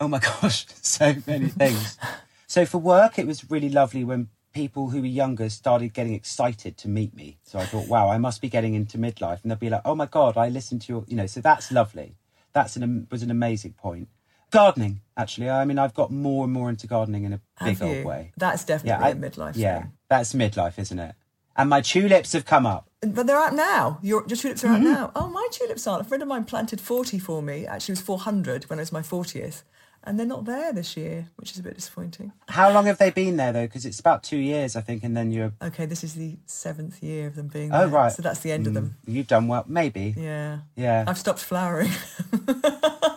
[0.00, 1.98] oh my gosh, so many things.
[2.46, 6.76] so for work, it was really lovely when people who were younger started getting excited
[6.78, 7.38] to meet me.
[7.42, 9.94] So I thought, wow, I must be getting into midlife, and they'll be like, oh
[9.94, 11.26] my god, I listened to your, you know.
[11.26, 12.16] So that's lovely.
[12.52, 14.08] That's an was an amazing point.
[14.50, 15.50] Gardening, actually.
[15.50, 18.32] I mean, I've got more and more into gardening in a big old way.
[18.36, 19.92] That's definitely Yeah, I- midlife Yeah, thing.
[20.08, 21.14] that's midlife, isn't it?
[21.56, 22.88] And my tulips have come up.
[23.00, 23.98] But they're out now.
[24.02, 24.86] Your, your tulips are Mm-hmm.
[24.88, 25.12] out now.
[25.14, 26.02] Oh, my tulips aren't.
[26.02, 27.66] A friend of mine planted 40 for me.
[27.66, 29.62] Actually, it was 400 when it was my 40th.
[30.06, 32.32] and they're not there this year, which is a bit disappointing.
[32.48, 33.66] How long have they been there though?
[33.66, 35.52] Because it's about two years, I think, and then you're.
[35.62, 37.88] Okay, this is the seventh year of them being Oh there.
[37.88, 38.12] right.
[38.12, 38.96] So that's the end of them.
[39.06, 40.14] You've done well, maybe.
[40.16, 40.58] Yeah.
[40.76, 41.04] Yeah.
[41.06, 41.90] I've stopped flowering.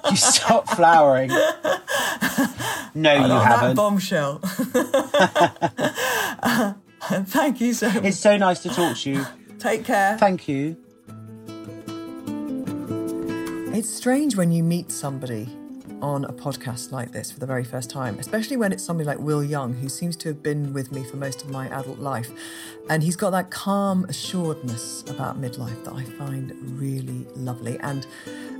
[0.10, 1.32] You stopped flowering.
[2.96, 3.76] No, you haven't.
[3.76, 4.42] bombshell.
[7.28, 8.04] Thank you so much.
[8.04, 9.26] It's so nice to talk to you.
[9.60, 10.18] Take care.
[10.18, 10.76] Thank you.
[13.74, 15.48] It's strange when you meet somebody
[16.02, 19.20] on a podcast like this for the very first time, especially when it's somebody like
[19.20, 22.32] Will Young, who seems to have been with me for most of my adult life.
[22.90, 28.06] And he's got that calm assuredness about midlife that I find really lovely and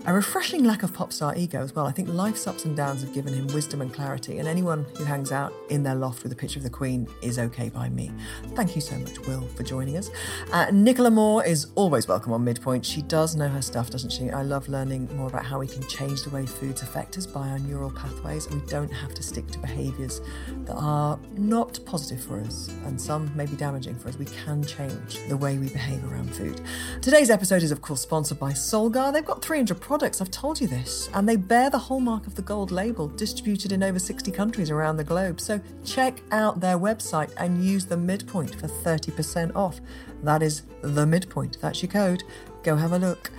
[0.08, 1.86] a refreshing lack of pop star ego as well.
[1.86, 5.04] I think life's ups and downs have given him wisdom and clarity, and anyone who
[5.04, 8.14] hangs out in their loft with a picture of the Queen is okay by me.
[8.56, 10.10] Thank you so much, Will, for joining us.
[10.54, 12.86] Uh, Nicola Moore is always welcome on Midpoint.
[12.86, 14.30] She does know her stuff, doesn't she?
[14.30, 17.48] I love learning more about how we can change the way foods affect us by
[17.50, 20.22] our neural pathways, and we don't have to stick to behaviours
[20.66, 24.18] that are not positive for us, and some may be damaging for us.
[24.18, 26.62] We can change the way we behave around food.
[27.02, 29.12] Today's episode is, of course, sponsored by Solgar.
[29.14, 32.42] They've got 300 products, I've told you this, and they bear the hallmark of the
[32.42, 35.40] gold label, distributed in over 60 countries around the globe.
[35.40, 39.80] So check out their website and use the midpoint for 30% off.
[40.24, 41.60] That is the midpoint.
[41.62, 42.24] That's your code.
[42.64, 43.32] Go have a look.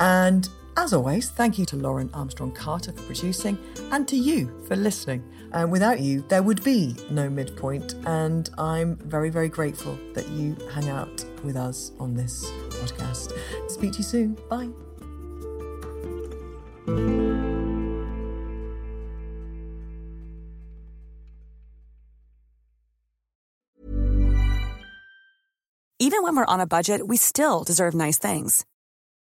[0.00, 3.58] And as always, thank you to Lauren Armstrong Carter for producing
[3.90, 5.24] and to you for listening.
[5.52, 7.94] And without you, there would be no midpoint.
[8.06, 13.32] And I'm very, very grateful that you hang out with us on this podcast.
[13.68, 14.38] Speak to you soon.
[14.48, 14.68] Bye.
[25.98, 28.64] Even when we're on a budget, we still deserve nice things.